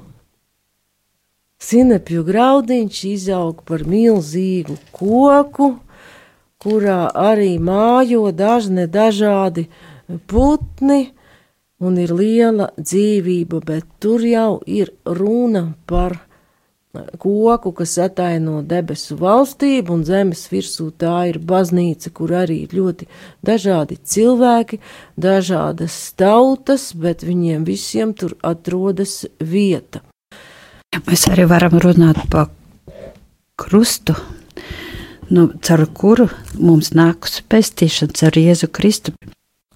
Sinepju 1.62 2.24
graudiņš 2.26 3.00
izaug 3.12 3.62
par 3.68 3.84
milzīgu 3.86 4.74
koku, 4.96 5.68
kurā 6.62 7.06
arī 7.14 7.54
mājo 7.62 8.32
dažne 8.34 8.88
dažādi 8.90 9.68
putni, 10.30 11.12
un 11.82 11.98
ir 12.02 12.12
liela 12.18 12.68
dzīvība, 12.78 13.62
bet 13.66 13.86
tur 14.02 14.26
jau 14.26 14.60
ir 14.66 14.90
runa 15.06 15.64
par 15.86 16.18
koku, 17.18 17.72
kas 17.72 17.96
ataino 18.04 18.60
debesu 18.68 19.16
valstību, 19.20 19.96
un 19.96 20.04
zemes 20.04 20.44
virsū 20.52 20.90
tā 20.98 21.16
ir 21.30 21.38
baznīca, 21.38 22.12
kur 22.12 22.34
arī 22.42 22.62
ir 22.66 22.76
ļoti 22.76 23.08
dažādi 23.46 23.98
cilvēki, 24.02 24.80
dažādas 25.16 25.98
tautas, 26.18 26.90
bet 26.92 27.24
viņiem 27.26 27.64
visiem 27.68 28.14
tur 28.18 28.36
atrodas 28.42 29.22
vieta. 29.38 30.02
Mēs 30.92 31.22
arī 31.30 31.46
varam 31.48 31.78
runāt 31.80 32.18
par 32.28 32.50
krustu, 33.56 34.12
nu, 35.32 35.46
caur 35.64 35.86
kuru 35.96 36.26
mums 36.60 36.90
nākus 36.92 37.38
pestīšana 37.48 38.12
caur 38.18 38.36
Jēzu 38.36 38.68
Kristu. 38.68 39.14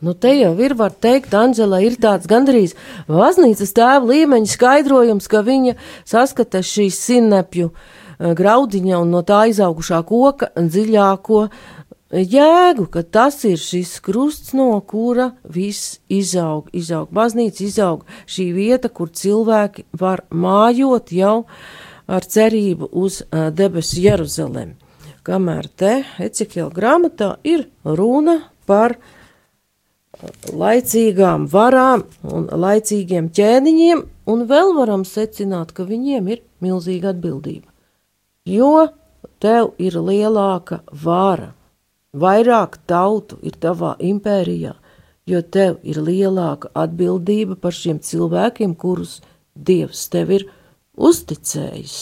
Nu, 0.04 0.12
te 0.12 0.34
jau 0.36 0.52
ir, 0.60 0.74
var 0.76 0.92
teikt, 0.92 1.32
Anģela 1.32 1.80
ir 1.80 1.96
tāds 1.96 2.28
gandrīz 2.28 2.74
baznīcas 3.08 3.72
tēva 3.78 4.04
līmeņa 4.10 4.52
skaidrojums, 4.52 5.28
ka 5.32 5.40
viņa 5.46 5.78
saskata 6.04 6.60
šīs 6.60 7.00
sinepju 7.06 7.70
eh, 7.72 8.34
graudiņa 8.36 9.00
un 9.00 9.16
no 9.16 9.24
tā 9.24 9.46
izaugušā 9.48 10.02
koka 10.04 10.50
dziļāko 10.52 11.46
jēgu, 12.12 12.86
ka 12.90 13.02
tas 13.02 13.42
ir 13.48 13.58
šis 13.58 13.98
krusts, 14.04 14.52
no 14.54 14.80
kura 14.86 15.32
viss 15.42 15.98
izaug, 16.08 16.68
izaug 16.72 17.10
baznīca, 17.10 17.64
izaug 17.66 18.06
šī 18.30 18.52
vieta, 18.54 18.88
kur 18.88 19.10
cilvēki 19.10 19.86
var 19.98 20.24
mājot 20.30 21.12
jau 21.12 21.46
ar 22.06 22.22
cerību 22.22 22.90
uz 22.92 23.22
debesu 23.30 24.00
Jeruzalem. 24.04 24.76
Kamēr 25.26 25.66
te 25.74 26.04
Ecikēla 26.22 26.70
grāmatā 26.70 27.32
ir 27.42 27.66
runa 27.82 28.44
par 28.66 28.94
laicīgām 30.54 31.48
varām 31.50 32.04
un 32.22 32.46
laicīgiem 32.46 33.32
ķēniņiem, 33.34 34.04
un 34.30 34.46
vēl 34.46 34.72
varam 34.78 35.02
secināt, 35.04 35.74
ka 35.74 35.84
viņiem 35.84 36.30
ir 36.30 36.44
milzīga 36.62 37.10
atbildība. 37.10 37.66
Jo 38.46 38.86
tev 39.42 39.74
ir 39.82 39.98
lielāka 39.98 40.80
vara, 41.02 41.50
vairāk 42.16 42.78
tautu 42.88 43.38
ir 43.46 43.56
tavā 43.60 43.94
impērijā, 44.02 44.74
jo 45.26 45.40
tev 45.42 45.78
ir 45.82 46.00
lielāka 46.02 46.70
atbildība 46.74 47.56
par 47.60 47.74
šiem 47.76 48.00
cilvēkiem, 48.00 48.74
kurus 48.74 49.20
Dievs 49.56 50.08
tev 50.12 50.32
ir 50.36 50.44
uzticējis. 50.96 51.96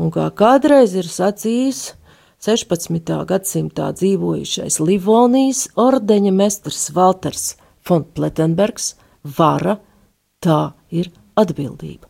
Un 0.00 0.12
kā 0.14 0.28
kādreiz 0.32 0.94
ir 0.96 1.08
sacījis, 1.10 1.92
16. 2.38 3.16
gadsimtā 3.26 3.88
dzīvojušais 3.98 4.78
Livonijas 4.80 5.64
ordeņa 5.74 6.32
mestrs 6.32 6.92
Valters 6.94 7.48
Fontpletenbergs 7.82 8.92
vara, 9.38 9.80
tā 10.38 10.60
ir 10.94 11.10
atbildība. 11.38 12.06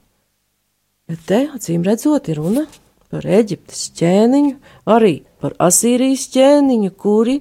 Bet 1.09 1.25
te, 1.25 1.47
acīm 1.57 1.87
redzot, 1.87 2.29
ir 2.29 2.43
runa 2.43 2.67
par 3.13 3.27
Eģiptes 3.27 3.89
ķēniņu, 3.99 4.55
arī 4.91 5.15
par 5.41 5.55
Asīrijas 5.63 6.27
ķēniņu, 6.35 6.93
kuri 7.01 7.39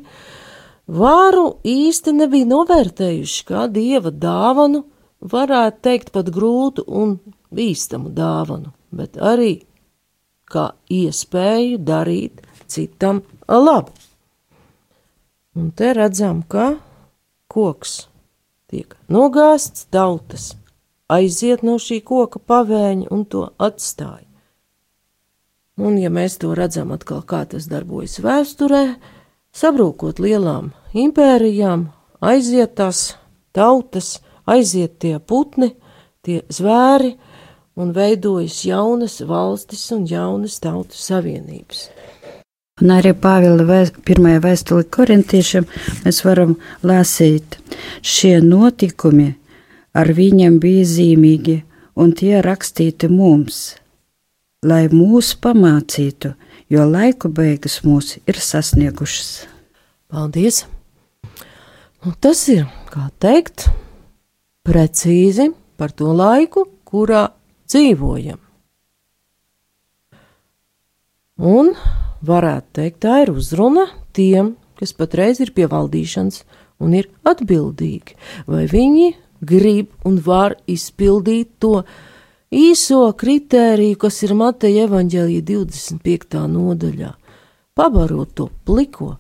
varu 0.88 1.48
īsti 1.68 2.14
nebija 2.16 2.48
novērtējuši 2.54 3.48
kā 3.48 3.68
dieva 3.72 4.12
dāvanu, 4.12 4.86
varētu 5.22 5.84
teikt 5.88 6.12
pat 6.16 6.30
grūtu 6.34 6.86
un 6.88 7.18
bīstamu 7.54 8.12
dāvanu, 8.16 8.72
bet 8.94 9.18
arī 9.18 9.64
kā 10.48 10.70
iespēju 10.94 11.80
darīt 11.84 12.44
citam 12.68 13.24
labu. 13.50 13.92
Un 15.58 15.72
te 15.74 15.90
redzam, 15.98 16.44
ka 16.46 16.76
koks 17.50 18.06
tiek 18.70 18.94
nogāzts, 19.10 19.88
tautas 19.90 20.52
aiziet 21.10 21.64
no 21.66 21.78
šī 21.82 22.02
koka 22.06 22.40
pavēņa 22.40 23.10
un 23.16 23.26
to 23.26 23.48
atstāja. 23.58 24.27
Un, 25.78 25.98
ja 26.02 26.10
mēs 26.10 26.40
to 26.42 26.56
redzam 26.58 26.92
atkal, 26.96 27.22
kā 27.22 27.44
tas 27.46 27.68
darbojas 27.70 28.18
vēsturē, 28.26 28.98
sabrūkot 29.54 30.20
lielām 30.24 30.72
impērijām, 30.98 31.88
aiziet 32.22 32.74
tās 32.80 33.12
tautas, 33.54 34.18
aiziet 34.50 34.98
tie 35.04 35.18
putni, 35.20 35.76
tie 36.26 36.42
zvēri, 36.50 37.14
un 37.78 37.94
veidojas 37.94 38.64
jaunas 38.66 39.20
valstis 39.22 39.86
un 39.94 40.08
jaunas 40.10 40.58
tautu 40.64 40.98
savienības. 40.98 41.88
Un 42.82 42.94
arī 42.94 43.14
Pāvila 43.18 43.66
vēst, 43.66 44.02
pirmajā 44.06 44.42
vēstulē 44.44 44.86
korintiešiem 44.94 45.66
mēs 46.04 46.22
varam 46.26 46.56
lasīt, 46.86 47.58
šie 48.06 48.38
notikumi 48.46 49.32
ar 49.98 50.12
viņiem 50.14 50.60
bija 50.62 50.86
zīmīgi, 50.86 51.58
un 51.98 52.14
tie 52.18 52.38
rakstīti 52.46 53.10
mums, 53.10 53.78
lai 54.66 54.88
mūs 54.90 55.36
pamācītu, 55.38 56.34
jo 56.70 56.86
laiku 56.90 57.30
beigas 57.30 57.82
mūs 57.86 58.18
ir 58.26 58.40
sasniegušas. 58.42 59.46
Paldies! 60.10 60.66
Un 62.06 62.16
tas 62.22 62.42
ir, 62.50 62.66
kā 62.90 63.10
teikt, 63.22 63.68
precīzi 64.66 65.52
par 65.78 65.92
to 65.92 66.14
laiku, 66.16 66.66
kurā 66.88 67.28
dzīvojam. 67.70 68.40
Un 71.38 71.74
varētu 72.26 72.80
teikt, 72.80 73.02
tā 73.06 73.22
ir 73.26 73.34
uzruna 73.36 73.86
tiem, 74.18 74.56
kas 74.80 74.94
patreiz 74.98 75.42
ir 75.44 75.54
pie 75.54 75.68
valdīšanas 75.70 76.42
un 76.82 76.96
ir 76.98 77.10
atbildīgi, 77.28 78.18
vai 78.50 78.66
viņi 78.70 79.12
grib 79.46 79.92
un 80.08 80.18
var 80.26 80.56
izpildīt 80.70 81.60
to 81.62 81.84
īso 82.54 83.14
kritēriju, 83.18 83.98
kas 84.00 84.22
ir 84.24 84.34
Mateja 84.38 84.88
evaņģēlija 84.88 85.46
25. 85.48 86.44
nodaļā, 86.52 87.14
pabarot 87.78 88.34
to 88.36 88.50
pliko, 88.66 89.18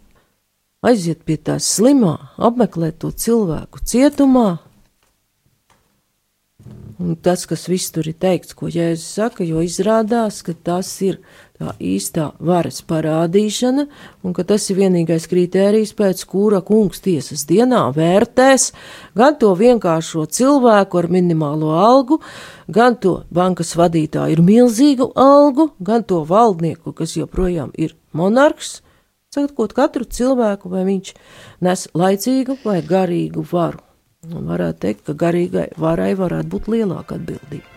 aiziet 0.85 1.23
pie 1.25 1.37
tās 1.37 1.67
slimā, 1.77 2.15
apmeklēt 2.37 2.99
to 3.03 3.11
cilvēku 3.11 3.83
cietumā, 3.83 4.57
Un 6.97 7.13
tas, 7.21 7.43
kas 7.45 7.67
viss 7.69 7.91
tur 7.93 8.07
ir 8.09 8.15
teikts, 8.17 8.55
ko 8.57 8.71
Jēzus 8.73 9.19
saka, 9.19 9.45
jo 9.45 9.61
izrādās, 9.61 10.39
ka 10.41 10.55
tas 10.65 10.89
ir 11.05 11.19
tā 11.57 11.75
īstā 11.77 12.31
varas 12.41 12.79
parādīšana, 12.89 13.85
un 14.25 14.33
ka 14.33 14.41
tas 14.49 14.65
ir 14.71 14.79
vienīgais 14.79 15.29
kritērijs, 15.29 15.93
pēc 15.97 16.23
kura 16.25 16.63
kungs 16.65 17.03
tiesas 17.05 17.45
dienā 17.49 17.83
vērtēs 17.93 18.71
gan 19.17 19.37
to 19.37 19.53
vienkāršo 19.61 20.25
cilvēku 20.25 20.97
ar 20.97 21.09
minimālo 21.13 21.77
algu, 21.77 22.17
gan 22.65 22.97
to 22.97 23.19
bankas 23.29 23.75
vadītāju 23.77 24.39
ar 24.39 24.45
milzīgu 24.49 25.11
algu, 25.13 25.69
gan 25.77 26.01
to 26.01 26.23
valdnieku, 26.25 26.97
kas 26.97 27.13
joprojām 27.19 27.75
ir 27.77 27.93
monarhs, 28.09 28.79
sakot 29.29 29.77
katru 29.77 30.09
cilvēku, 30.09 30.73
vai 30.73 30.87
viņš 30.89 31.13
nes 31.61 31.89
laicīgu 31.93 32.57
vai 32.65 32.81
garīgu 32.81 33.45
varu. 33.53 33.86
Un 34.25 34.47
varētu 34.49 34.79
teikt, 34.85 35.01
ka 35.07 35.13
garīgai 35.23 35.67
varai 35.77 36.13
varētu 36.17 36.49
būt 36.55 36.69
lielāka 36.73 37.19
atbildība. 37.19 37.76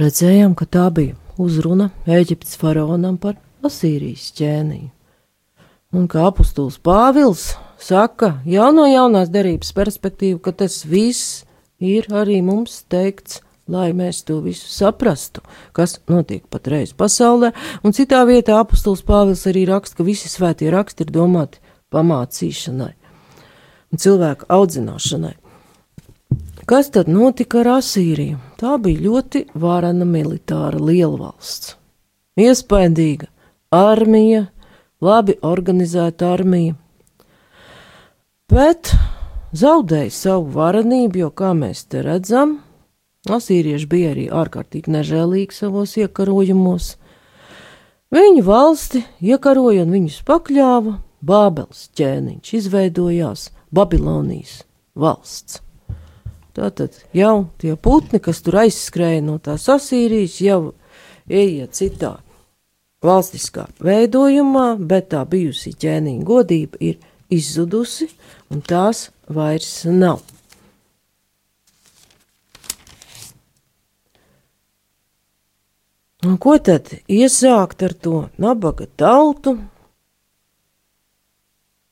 Redzējām, 0.00 0.54
ka 0.58 0.66
tā 0.66 0.86
bija 0.94 1.16
uzruna 1.40 1.90
Eģiptes 2.08 2.58
faraonam 2.60 3.18
par 3.20 3.38
Asīrijas 3.66 4.30
ķēniņu. 4.38 4.90
Un 5.96 6.06
kā 6.10 6.22
apustulis 6.28 6.78
Pāvils 6.78 7.50
saka, 7.82 8.36
jau 8.46 8.68
no 8.74 8.84
jaunās 8.86 9.30
derības 9.32 9.72
perspektīva, 9.74 10.38
ka 10.44 10.52
tas 10.62 10.84
viss 10.86 11.42
ir 11.82 12.06
arī 12.14 12.38
mums 12.46 12.84
teikts, 12.92 13.40
lai 13.70 13.90
mēs 13.96 14.22
to 14.26 14.38
visu 14.44 14.70
saprastu, 14.70 15.42
kas 15.74 15.98
notiek 16.10 16.44
patreiz 16.50 16.92
pasaulē, 16.94 17.52
un 17.82 17.94
citā 17.96 18.22
vietā 18.28 18.60
apustulis 18.60 19.02
Pāvils 19.06 19.46
arī 19.50 19.66
raksta, 19.70 19.98
ka 19.98 20.06
visi 20.06 20.30
svētie 20.30 20.70
raksti 20.70 21.06
ir 21.06 21.14
domāti 21.14 21.62
pamācīšanai 21.90 22.92
un 23.90 23.98
cilvēku 23.98 24.46
audzināšanai. 24.50 25.34
Kas 26.70 26.92
tad 26.94 27.08
notika 27.10 27.64
ar 27.64 27.72
Asīriju? 27.80 28.38
Tā 28.60 28.74
bija 28.76 29.00
ļoti 29.06 29.46
varana 29.56 30.04
militāra 30.04 30.76
lielvalsts. 30.76 31.78
Iespaidīga 32.36 33.30
armija, 33.72 34.50
labi 35.00 35.38
organizēta 35.40 36.28
armija, 36.34 36.74
bet 38.52 38.92
zaudēja 39.56 40.12
savu 40.12 40.52
varenību, 40.58 41.22
jo, 41.22 41.30
kā 41.32 41.54
mēs 41.56 41.86
te 41.88 42.02
redzam, 42.04 42.58
asīrieši 43.32 43.88
bija 43.88 44.12
arī 44.12 44.26
ārkārtīgi 44.42 44.92
nežēlīgi 44.92 45.56
savos 45.56 45.96
iekarojumos. 46.00 46.92
Viņu 48.12 48.44
valsti 48.44 49.04
iekaroja 49.24 49.86
un 49.86 49.96
viņus 49.96 50.20
pakļāva, 50.28 50.98
Bābeles 51.20 51.88
ķēniņš, 51.96 52.54
izveidojās 52.60 53.48
Babilonijas 53.76 54.62
valsts. 54.96 55.60
Tātad 56.56 56.96
jau 57.14 57.50
tie 57.62 57.76
putni, 57.78 58.18
kas 58.22 58.42
tur 58.42 58.58
aizskrēja 58.64 59.22
no 59.22 59.38
tās 59.42 59.68
asīrijas, 59.70 60.40
jau 60.42 60.60
ieiet 61.30 61.76
citā 61.78 62.16
valstiskā 63.04 63.68
veidojumā, 63.80 64.74
bet 64.76 65.12
tā 65.14 65.22
bijusī 65.28 65.72
ķēniņa 65.78 66.26
godība 66.26 66.80
ir 66.82 66.98
izzudusi, 67.30 68.10
un 68.50 68.60
tās 68.66 69.08
vairs 69.30 69.84
nav. 69.86 70.20
Un 76.20 76.36
ko 76.36 76.58
tad 76.60 76.90
iesākt 77.08 77.80
ar 77.86 77.94
to 77.96 78.16
nabaga 78.36 78.84
tautu, 79.00 79.54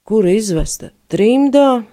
kura 0.05 0.35
izvesta 0.37 0.91
trimdā, 1.09 1.85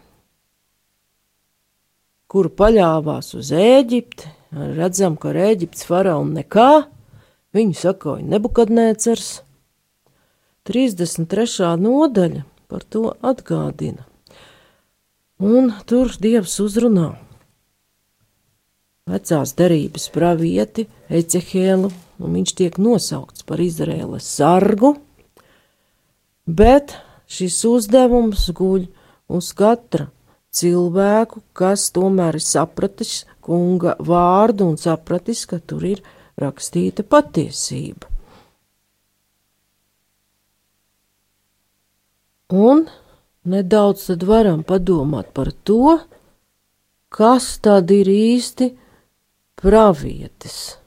kuru 2.36 2.50
paļāvās 2.52 3.30
uz 3.40 3.50
Ēģipti, 3.56 4.28
redzam, 4.76 5.14
ka 5.16 5.30
ar 5.30 5.38
Ēģiptes 5.54 5.86
faraonu 5.88 6.34
nekā, 6.36 6.70
viņu 7.56 7.76
sakoja 7.80 8.26
Nebukadnēcers. 8.28 9.30
33. 10.68 11.70
nodaļa 11.80 12.42
par 12.68 12.84
to 12.92 13.14
atgādina. 13.24 14.04
Un 15.40 15.72
tur 15.88 16.12
Dievs 16.20 16.58
uzrunā 16.60 17.14
vecās 19.08 19.54
derības 19.56 20.10
pravieti 20.12 20.90
Ecehēlu, 21.08 21.94
un 22.20 22.36
viņš 22.36 22.56
tiek 22.60 22.82
nosaukts 22.84 23.48
par 23.48 23.64
Izraēlas 23.64 24.28
sargu, 24.28 24.98
bet 26.44 26.98
šis 27.32 27.62
uzdevums 27.72 28.50
guļ 28.60 28.90
uz 29.32 29.54
katra 29.56 30.10
cilvēku, 30.56 31.42
kas 31.54 31.90
tomēr 31.96 32.40
ir 32.40 32.46
sapratis 32.46 33.24
kunga 33.46 33.96
vārdu 34.00 34.70
un 34.72 34.78
sapratis, 34.82 35.46
ka 35.50 35.60
tur 35.60 35.86
ir 35.86 36.04
rakstīta 36.42 37.06
patiesība. 37.08 38.12
Un 42.56 42.86
nedaudz 43.50 44.06
tad 44.12 44.24
varam 44.30 44.64
padomāt 44.64 45.32
par 45.34 45.52
to, 45.66 45.98
kas 47.10 47.56
tad 47.66 47.92
ir 47.92 48.10
īsti 48.12 48.70
pravietis. 49.62 50.85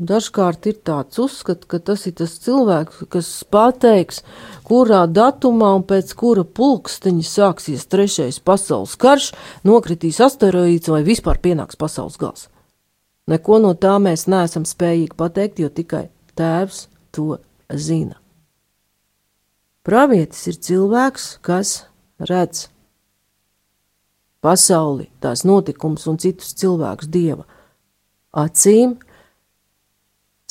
Dažkārt 0.00 0.64
ir 0.64 0.78
tāds 0.80 1.18
uzskats, 1.20 1.66
ka 1.68 1.76
tas 1.84 2.06
ir 2.08 2.14
tas 2.16 2.38
cilvēks, 2.40 3.02
kas 3.12 3.26
pateiks, 3.52 4.22
kurā 4.64 5.02
datumā 5.04 5.74
un 5.76 5.84
pēc 5.84 6.14
kura 6.16 6.44
pulksteņa 6.44 7.26
sāksies 7.28 7.84
trešais 7.92 8.38
pasaules 8.40 8.96
karš, 8.96 9.26
nokritīs 9.68 10.22
asteroīds 10.24 10.88
vai 10.88 11.02
vispār 11.04 11.42
pienāks 11.44 11.76
pasaules 11.76 12.16
gals. 12.16 12.46
Neko 13.28 13.58
no 13.60 13.74
tā 13.76 13.98
mēs 14.00 14.24
neesam 14.24 14.64
spējīgi 14.64 15.18
pateikt, 15.20 15.60
jo 15.60 15.68
tikai 15.68 16.06
tēvs 16.32 16.86
to 17.12 17.36
zina. 17.68 18.16
Pravietis 19.84 20.48
ir 20.48 20.56
cilvēks, 20.64 21.28
kas 21.44 21.74
redz 22.24 22.70
pasauli, 24.40 25.10
tās 25.20 25.44
notikums 25.44 26.08
un 26.08 26.16
citus 26.24 26.56
cilvēkus 26.56 27.12
dieva 27.12 27.44
acīm, 28.32 28.96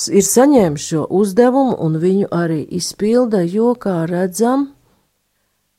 ir 0.07 0.23
saņēmis 0.23 0.87
šo 0.91 1.05
uzdevumu 1.19 1.75
un 1.83 1.97
viņu 1.99 2.29
arī 2.31 2.61
izpilda, 2.77 3.41
jo, 3.43 3.73
kā 3.75 4.05
redzam, 4.07 4.69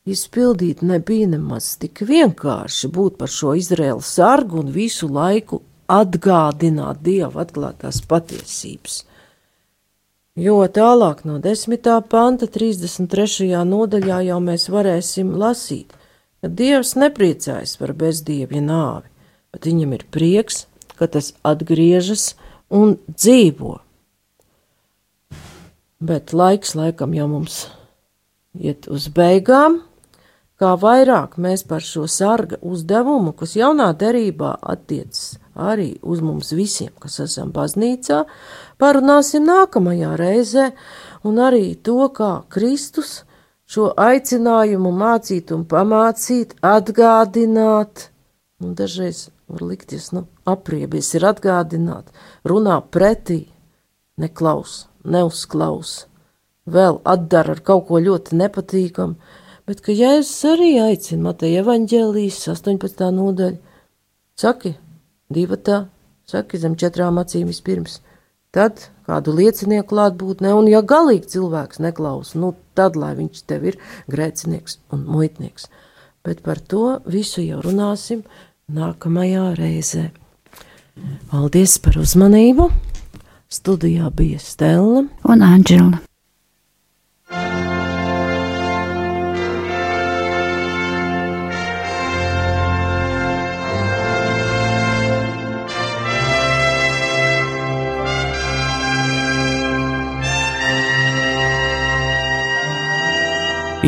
izpildīt 0.05 0.83
nebija 0.85 1.29
nemaz 1.31 1.77
tik 1.81 2.03
vienkārši 2.05 2.91
būt 2.93 3.17
par 3.21 3.33
šo 3.33 3.55
Izraēlu 3.57 4.05
sargu 4.05 4.61
un 4.61 4.73
visu 4.75 5.09
laiku 5.09 5.63
atgādināt 5.91 7.01
Dieva 7.07 7.45
atklātās 7.45 8.03
patiesības. 8.11 9.05
Jo 10.41 10.63
tālāk 10.71 11.25
no 11.27 11.41
10. 11.43 11.89
panta, 12.09 12.47
33. 12.47 13.51
nodaļā 13.67 14.21
jau 14.29 14.39
mēs 14.41 14.69
varēsim 14.71 15.35
lasīt, 15.37 15.91
ka 16.41 16.49
Dievs 16.49 16.95
nepriecājas 16.97 17.75
par 17.81 17.93
bezdievja 17.99 18.63
nāvi, 18.65 19.11
bet 19.53 19.67
viņam 19.69 19.97
ir 19.99 20.07
prieks, 20.15 20.65
ka 20.97 21.11
tas 21.11 21.35
atgriežas 21.45 22.35
un 22.71 22.97
dzīvo. 23.11 23.81
Bet 26.01 26.33
laiks 26.33 26.75
laikam 26.79 27.13
jau 27.15 27.29
mums 27.29 27.67
iet 28.57 28.89
uz 28.89 29.11
beigām, 29.13 29.83
kā 30.61 30.73
vairāk 30.81 31.37
mēs 31.37 31.65
par 31.69 31.85
šo 31.85 32.07
sarga 32.09 32.57
uzdevumu, 32.61 33.35
kas 33.37 33.57
jaunā 33.57 33.93
derībā 33.97 34.55
attiecas 34.61 35.37
arī 35.61 35.99
uz 36.03 36.21
mums 36.25 36.53
visiem, 36.57 36.93
kas 37.01 37.21
esam 37.25 37.51
baznīcā, 37.53 38.25
parunāsim 38.81 39.45
nākamajā 39.45 40.15
reizē, 40.21 40.71
un 41.27 41.41
arī 41.43 41.75
to, 41.77 42.09
kā 42.17 42.33
Kristus 42.53 43.23
šo 43.71 43.91
aicinājumu 44.01 44.93
mācīt 44.95 45.53
un 45.55 45.67
pamācīt, 45.69 46.57
atgādināt, 46.65 48.09
un 48.63 48.75
dažreiz 48.79 49.29
var 49.51 49.67
likties, 49.67 50.11
nu, 50.17 50.27
apriebies 50.49 51.13
ir 51.19 51.27
atgādināt, 51.29 52.11
runā 52.47 52.81
pretī, 52.91 53.45
neklaus, 54.21 54.87
neuzklaus, 55.05 56.05
vēl 56.71 57.01
atdara 57.09 57.57
ar 57.57 57.63
kaut 57.65 57.87
ko 57.89 58.01
ļoti 58.03 58.37
nepatīkamu, 58.41 59.17
bet 59.69 59.83
ka 59.87 59.95
Jēzus 59.95 60.45
arī 60.53 60.75
aicina 60.83 61.31
Mateja 61.31 61.65
evaņģēlijas 61.65 62.43
18. 62.53 63.11
nodaļa, 63.17 63.59
saki, 64.41 64.75
divatā, 65.33 65.85
saki 66.29 66.61
zem 66.61 66.77
četrām 66.81 67.21
acīm 67.23 67.51
vispirms, 67.51 68.01
tad 68.55 68.89
kādu 69.11 69.35
liecinieku 69.35 69.91
klātbūtnē, 69.95 70.53
un 70.55 70.71
ja 70.71 70.83
galīgi 70.83 71.35
cilvēks 71.37 71.83
neklaus, 71.83 72.35
nu 72.39 72.55
tad, 72.79 72.99
lai 72.99 73.15
viņš 73.19 73.45
tev 73.51 73.67
ir 73.73 73.81
grēcinieks 74.11 74.79
un 74.95 75.07
muitnieks. 75.09 75.71
Bet 76.27 76.43
par 76.45 76.61
to 76.61 77.01
visu 77.09 77.43
jau 77.43 77.63
runāsim 77.65 78.25
nākamajā 78.71 79.51
reizē. 79.59 80.11
Paldies 81.31 81.79
par 81.81 81.97
uzmanību! 82.03 82.90
Studijā 83.51 84.07
bija 84.15 84.39
Stela 84.39 85.01
un 85.27 85.41
Anģela. 85.43 85.99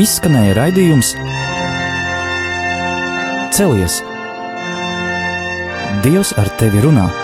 Izskanēja 0.03 0.59
raidījums 0.59 1.15
Celies! 3.55 4.03
Dievs 6.03 6.35
ar 6.35 6.51
tevi 6.59 6.83
runā! 6.83 7.22